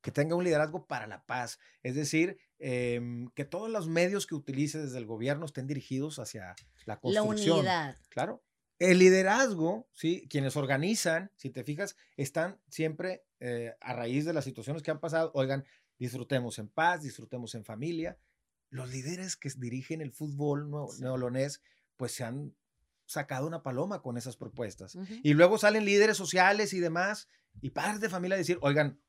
Que 0.00 0.10
tenga 0.10 0.36
un 0.36 0.42
liderazgo 0.42 0.86
para 0.86 1.06
la 1.06 1.26
paz. 1.26 1.58
Es 1.82 1.94
decir, 1.94 2.38
em, 2.58 3.28
que 3.34 3.44
todos 3.44 3.68
los 3.68 3.88
medios 3.88 4.26
que 4.26 4.34
utilice 4.34 4.78
desde 4.78 4.96
el 4.96 5.04
gobierno 5.04 5.44
estén 5.44 5.66
dirigidos 5.66 6.18
hacia 6.18 6.54
la 6.86 6.98
construcción. 6.98 7.56
La 7.56 7.60
unidad. 7.60 7.98
Claro. 8.08 8.42
el 8.78 8.98
liderazgo, 8.98 9.86
¿sí? 9.92 10.26
Quienes 10.28 10.56
organizan, 10.56 11.30
si 11.36 11.50
te 11.50 11.62
fijas, 11.62 11.94
están 12.16 12.58
siempre 12.68 13.22
eh, 13.38 13.76
a 13.80 13.92
raíz 13.92 14.24
de 14.24 14.32
las 14.32 14.44
situaciones 14.44 14.82
que 14.82 14.90
han 14.90 14.98
pasado. 14.98 15.30
Oigan, 15.34 15.64
disfrutemos 15.98 16.58
en 16.58 16.68
paz, 16.68 17.02
disfrutemos 17.02 17.54
en 17.54 17.64
familia. 17.64 18.18
Los 18.70 18.90
líderes 18.90 19.36
que 19.36 19.50
dirigen 19.56 20.00
el 20.00 20.10
fútbol 20.10 20.68
neolonés, 20.98 21.62
pues 21.96 22.12
se 22.12 22.24
han 22.24 22.56
sacado 23.12 23.46
una 23.46 23.62
paloma 23.62 24.02
con 24.02 24.16
esas 24.16 24.36
propuestas. 24.36 24.96
Y 25.22 25.34
luego 25.34 25.58
salen 25.58 25.84
líderes 25.84 26.16
sociales 26.16 26.72
y 26.72 26.80
demás, 26.80 27.28
y 27.60 27.70
padres 27.70 28.00
de 28.00 28.08
familia 28.08 28.36
decir, 28.36 28.58
oigan, 28.62 29.00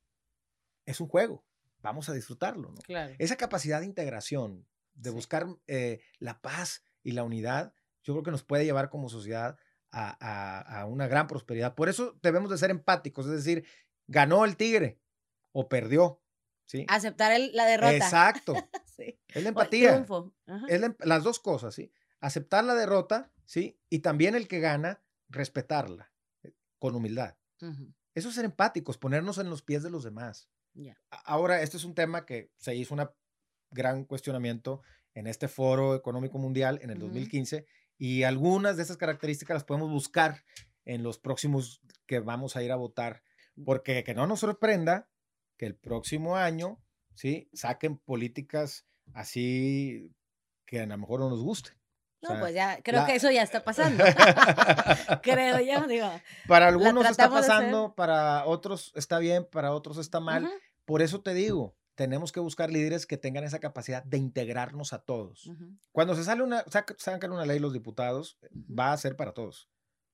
es 0.86 1.00
un 1.00 1.08
juego, 1.08 1.46
vamos 1.82 2.10
a 2.10 2.14
disfrutarlo. 2.14 2.74
Esa 3.18 3.36
capacidad 3.36 3.80
de 3.80 3.86
integración, 3.86 4.68
de 4.94 5.10
buscar 5.10 5.48
eh, 5.68 6.02
la 6.20 6.42
paz 6.42 6.84
y 7.04 7.12
la 7.12 7.24
unidad, 7.24 7.74
yo 8.04 8.14
creo 8.14 8.24
que 8.24 8.32
nos 8.32 8.44
puede 8.44 8.66
llevar 8.66 8.90
como 8.90 9.10
sociedad 9.10 9.58
a, 9.92 10.86
una 10.88 11.08
gran 11.08 11.28
prosperidad. 11.28 11.76
Por 11.76 11.90
eso 11.90 12.18
debemos 12.22 12.50
de 12.50 12.58
ser 12.58 12.72
empáticos, 12.72 13.26
es 13.28 13.32
decir, 13.32 13.66
ganó 14.08 14.46
el 14.46 14.58
tigre 14.58 15.00
o 15.52 15.70
perdió. 15.70 16.22
¿sí? 16.66 16.86
Aceptar 16.90 17.40
la 17.54 17.66
derrota. 17.66 17.96
Exacto. 17.96 18.54
Es 19.34 19.42
la 19.42 19.50
empatía. 19.50 20.06
Es 20.70 20.82
las 21.00 21.24
dos 21.24 21.40
cosas, 21.40 21.74
¿sí? 21.74 21.92
Aceptar 22.20 22.64
la 22.64 22.76
derrota, 22.76 23.33
¿sí? 23.46 23.80
Y 23.90 24.00
también 24.00 24.36
el 24.36 24.48
que 24.48 24.60
gana, 24.60 25.02
respetarla 25.30 26.12
eh, 26.44 26.54
con 26.80 26.96
humildad. 26.96 27.36
Eso 28.14 28.30
es 28.30 28.36
ser 28.36 28.44
empáticos, 28.44 28.98
ponernos 28.98 29.38
en 29.38 29.50
los 29.50 29.62
pies 29.62 29.84
de 29.84 29.90
los 29.90 30.04
demás. 30.04 30.50
Ahora, 31.10 31.62
este 31.62 31.78
es 31.78 31.86
un 31.86 31.96
tema 31.96 32.26
que 32.26 32.52
se 32.58 32.76
hizo 32.76 32.94
un 32.94 33.08
gran 33.72 34.06
cuestionamiento 34.06 34.82
en 35.14 35.28
este 35.28 35.48
foro 35.48 35.96
económico 35.96 36.38
mundial 36.38 36.80
en 36.82 36.90
el 36.90 37.00
2015 37.00 37.66
y 37.98 38.24
algunas 38.24 38.78
de 38.78 38.84
esas 38.84 38.98
características 38.98 39.56
las 39.56 39.64
podemos 39.64 39.90
buscar 39.92 40.44
en 40.86 41.04
los 41.04 41.20
próximos 41.20 41.82
que 42.06 42.20
vamos 42.20 42.56
a 42.56 42.64
ir 42.64 42.72
a 42.72 42.76
votar, 42.76 43.24
porque 43.64 44.04
que 44.04 44.14
no 44.14 44.28
nos 44.28 44.42
sorprenda 44.42 45.10
que 45.58 45.66
el 45.66 45.76
próximo 45.76 46.36
año, 46.36 46.84
¿sí? 47.14 47.50
Saquen 47.54 47.98
políticas 47.98 48.86
así 49.14 50.14
que 50.66 50.82
a 50.82 50.86
lo 50.86 50.98
mejor 50.98 51.20
no 51.20 51.30
nos 51.30 51.42
guste. 51.42 51.72
No, 52.24 52.40
pues 52.40 52.54
ya, 52.54 52.82
creo 52.82 53.06
que 53.06 53.16
eso 53.16 53.30
ya 53.30 53.44
está 53.44 53.64
pasando. 53.64 54.04
creo 55.22 55.60
yo, 55.60 55.88
digo. 55.88 56.10
Para 56.48 56.70
algunos 56.70 57.06
está 57.06 57.30
pasando, 57.30 57.94
para 57.96 58.46
otros 58.46 58.94
está 58.96 59.20
bien, 59.20 59.46
para 59.46 59.74
otros 59.74 59.98
está 59.98 60.20
mal. 60.20 60.50
Por 60.86 61.02
eso 61.02 61.22
te 61.22 61.34
digo, 61.34 61.76
tenemos 61.96 62.32
que 62.32 62.40
buscar 62.40 62.72
líderes 62.72 63.06
que 63.06 63.18
tengan 63.18 63.44
esa 63.44 63.60
capacidad 63.60 64.04
de 64.04 64.18
integrarnos 64.18 64.94
a 64.94 65.00
todos. 65.00 65.52
Cuando 65.92 66.16
se 66.16 66.24
sale 66.24 66.44
una, 66.44 66.64
sacan 66.98 67.32
una 67.32 67.46
ley 67.46 67.60
los 67.60 67.74
diputados, 67.74 68.38
va 68.52 68.94
a 68.94 68.98
ser 68.98 69.16
para 69.16 69.34
todos. 69.34 69.70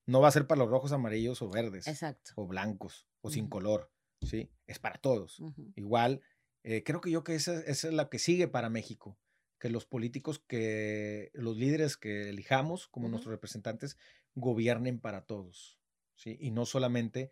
No 0.06 0.22
va 0.22 0.28
a 0.30 0.32
ser 0.32 0.48
para 0.48 0.60
los 0.60 0.70
rojos, 0.70 0.92
amarillos 0.92 1.42
o 1.44 1.50
verdes. 1.50 1.88
Exacto. 1.88 2.32
O 2.36 2.48
blancos 2.48 3.08
o 3.22 3.30
sin 3.30 3.48
color. 3.48 3.92
¿sí? 4.22 4.52
Es 4.68 4.80
para 4.80 4.98
todos. 4.98 5.42
Igual, 5.76 6.22
eh, 6.64 6.84
creo 6.84 7.02
que 7.02 7.12
yo 7.12 7.24
que 7.24 7.36
esa, 7.36 7.60
esa, 7.62 7.88
es 7.88 7.94
la 7.94 8.10
que 8.10 8.20
sigue 8.20 8.48
para 8.48 8.70
México. 8.70 9.18
Que 9.60 9.70
los 9.70 9.86
políticos, 9.86 10.40
que 10.40 11.32
los 11.34 11.58
líderes 11.58 11.98
que 11.98 12.30
elijamos 12.30 12.88
como 12.88 13.10
nuestros 13.10 13.32
representantes 13.32 13.98
gobiernen 14.36 15.00
para 15.00 15.26
todos. 15.26 15.78
¿sí? 16.16 16.38
Y 16.40 16.52
no 16.52 16.66
solamente 16.66 17.32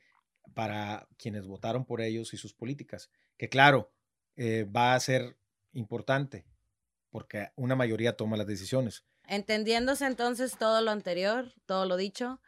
para 0.53 1.07
quienes 1.17 1.47
votaron 1.47 1.85
por 1.85 2.01
ellos 2.01 2.33
y 2.33 2.37
sus 2.37 2.53
políticas. 2.53 3.09
Que 3.37 3.49
claro, 3.49 3.91
eh, 4.35 4.65
va 4.65 4.93
a 4.93 4.99
ser 4.99 5.37
importante 5.73 6.45
porque 7.09 7.51
una 7.55 7.75
mayoría 7.75 8.15
toma 8.15 8.37
las 8.37 8.47
decisiones. 8.47 9.05
Entendiéndose 9.27 10.05
entonces 10.05 10.57
todo 10.57 10.81
lo 10.81 10.91
anterior, 10.91 11.53
todo 11.65 11.85
lo 11.85 11.97
dicho, 11.97 12.39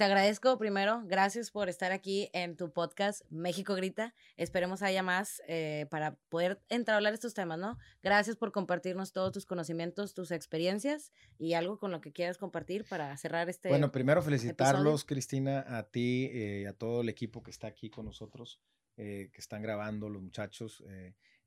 te 0.00 0.04
agradezco 0.04 0.56
primero, 0.56 1.02
gracias 1.04 1.50
por 1.50 1.68
estar 1.68 1.92
aquí 1.92 2.30
en 2.32 2.56
tu 2.56 2.72
podcast 2.72 3.20
México 3.28 3.74
Grita. 3.74 4.14
Esperemos 4.38 4.80
haya 4.80 5.02
más 5.02 5.42
eh, 5.46 5.88
para 5.90 6.14
poder 6.30 6.58
entrar 6.70 6.94
a 6.94 6.96
hablar 6.96 7.12
estos 7.12 7.34
temas, 7.34 7.58
¿no? 7.58 7.76
Gracias 8.02 8.36
por 8.36 8.50
compartirnos 8.50 9.12
todos 9.12 9.30
tus 9.30 9.44
conocimientos, 9.44 10.14
tus 10.14 10.30
experiencias 10.30 11.12
y 11.36 11.52
algo 11.52 11.78
con 11.78 11.90
lo 11.90 12.00
que 12.00 12.12
quieras 12.12 12.38
compartir 12.38 12.86
para 12.88 13.14
cerrar 13.18 13.50
este. 13.50 13.68
Bueno, 13.68 13.92
primero 13.92 14.22
felicitarlos, 14.22 15.04
Cristina, 15.04 15.66
a 15.68 15.90
ti 15.90 16.30
y 16.32 16.62
eh, 16.62 16.66
a 16.66 16.72
todo 16.72 17.02
el 17.02 17.10
equipo 17.10 17.42
que 17.42 17.50
está 17.50 17.66
aquí 17.66 17.90
con 17.90 18.06
nosotros, 18.06 18.58
que 18.96 19.30
están 19.36 19.60
grabando, 19.60 20.08
los 20.08 20.22
muchachos 20.22 20.82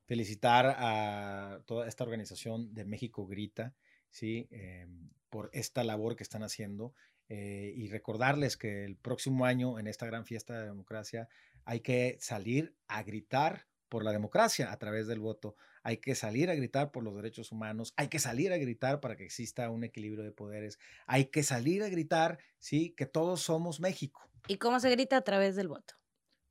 felicitar 0.05 0.75
a 0.77 1.63
toda 1.65 1.87
esta 1.87 2.03
organización 2.03 2.71
de 2.75 2.85
México 2.85 3.25
Grita, 3.25 3.73
¿sí? 4.11 4.47
Em, 4.51 5.09
por 5.31 5.49
esta 5.53 5.83
labor 5.83 6.15
que 6.15 6.21
están 6.21 6.43
haciendo 6.43 6.93
eh, 7.35 7.73
y 7.75 7.87
recordarles 7.87 8.57
que 8.57 8.85
el 8.85 8.95
próximo 8.95 9.45
año 9.45 9.79
en 9.79 9.87
esta 9.87 10.05
gran 10.05 10.23
fiesta 10.23 10.53
de 10.53 10.67
democracia 10.67 11.29
hay 11.65 11.79
que 11.79 12.15
salir 12.21 12.75
a 12.87 13.01
gritar 13.01 13.65
por 13.89 14.03
la 14.03 14.11
democracia 14.11 14.71
a 14.71 14.77
través 14.77 15.07
del 15.07 15.17
voto. 15.17 15.55
Hay 15.81 15.97
que 15.97 16.13
salir 16.13 16.51
a 16.51 16.53
gritar 16.53 16.91
por 16.91 17.03
los 17.03 17.15
derechos 17.15 17.51
humanos, 17.51 17.95
hay 17.97 18.07
que 18.07 18.19
salir 18.19 18.53
a 18.53 18.57
gritar 18.57 18.99
para 18.99 19.15
que 19.15 19.23
exista 19.23 19.67
un 19.71 19.83
equilibrio 19.83 20.23
de 20.23 20.31
poderes, 20.31 20.77
hay 21.07 21.25
que 21.25 21.41
salir 21.41 21.81
a 21.81 21.89
gritar, 21.89 22.37
sí, 22.59 22.93
que 22.95 23.07
todos 23.07 23.41
somos 23.41 23.79
México. 23.79 24.29
¿Y 24.47 24.57
cómo 24.57 24.79
se 24.79 24.91
grita 24.91 25.17
a 25.17 25.21
través 25.21 25.55
del 25.55 25.69
voto? 25.69 25.95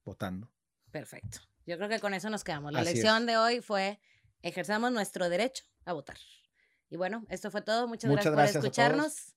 Votando. 0.05 0.51
Perfecto. 0.91 1.43
Yo 1.65 1.77
creo 1.77 1.89
que 1.89 2.01
con 2.01 2.13
eso 2.13 2.29
nos 2.29 2.43
quedamos. 2.43 2.73
La 2.73 2.83
lección 2.83 3.25
de 3.27 3.37
hoy 3.37 3.61
fue 3.61 4.01
ejerzamos 4.43 4.91
nuestro 4.91 5.29
derecho 5.29 5.63
a 5.85 5.93
votar. 5.93 6.19
Y 6.91 6.97
bueno, 6.97 7.25
esto 7.29 7.53
fue 7.53 7.63
todo. 7.63 7.87
Muchas, 7.87 8.11
gracias, 8.11 8.35
por 8.35 8.65
escucharnos. 8.65 9.37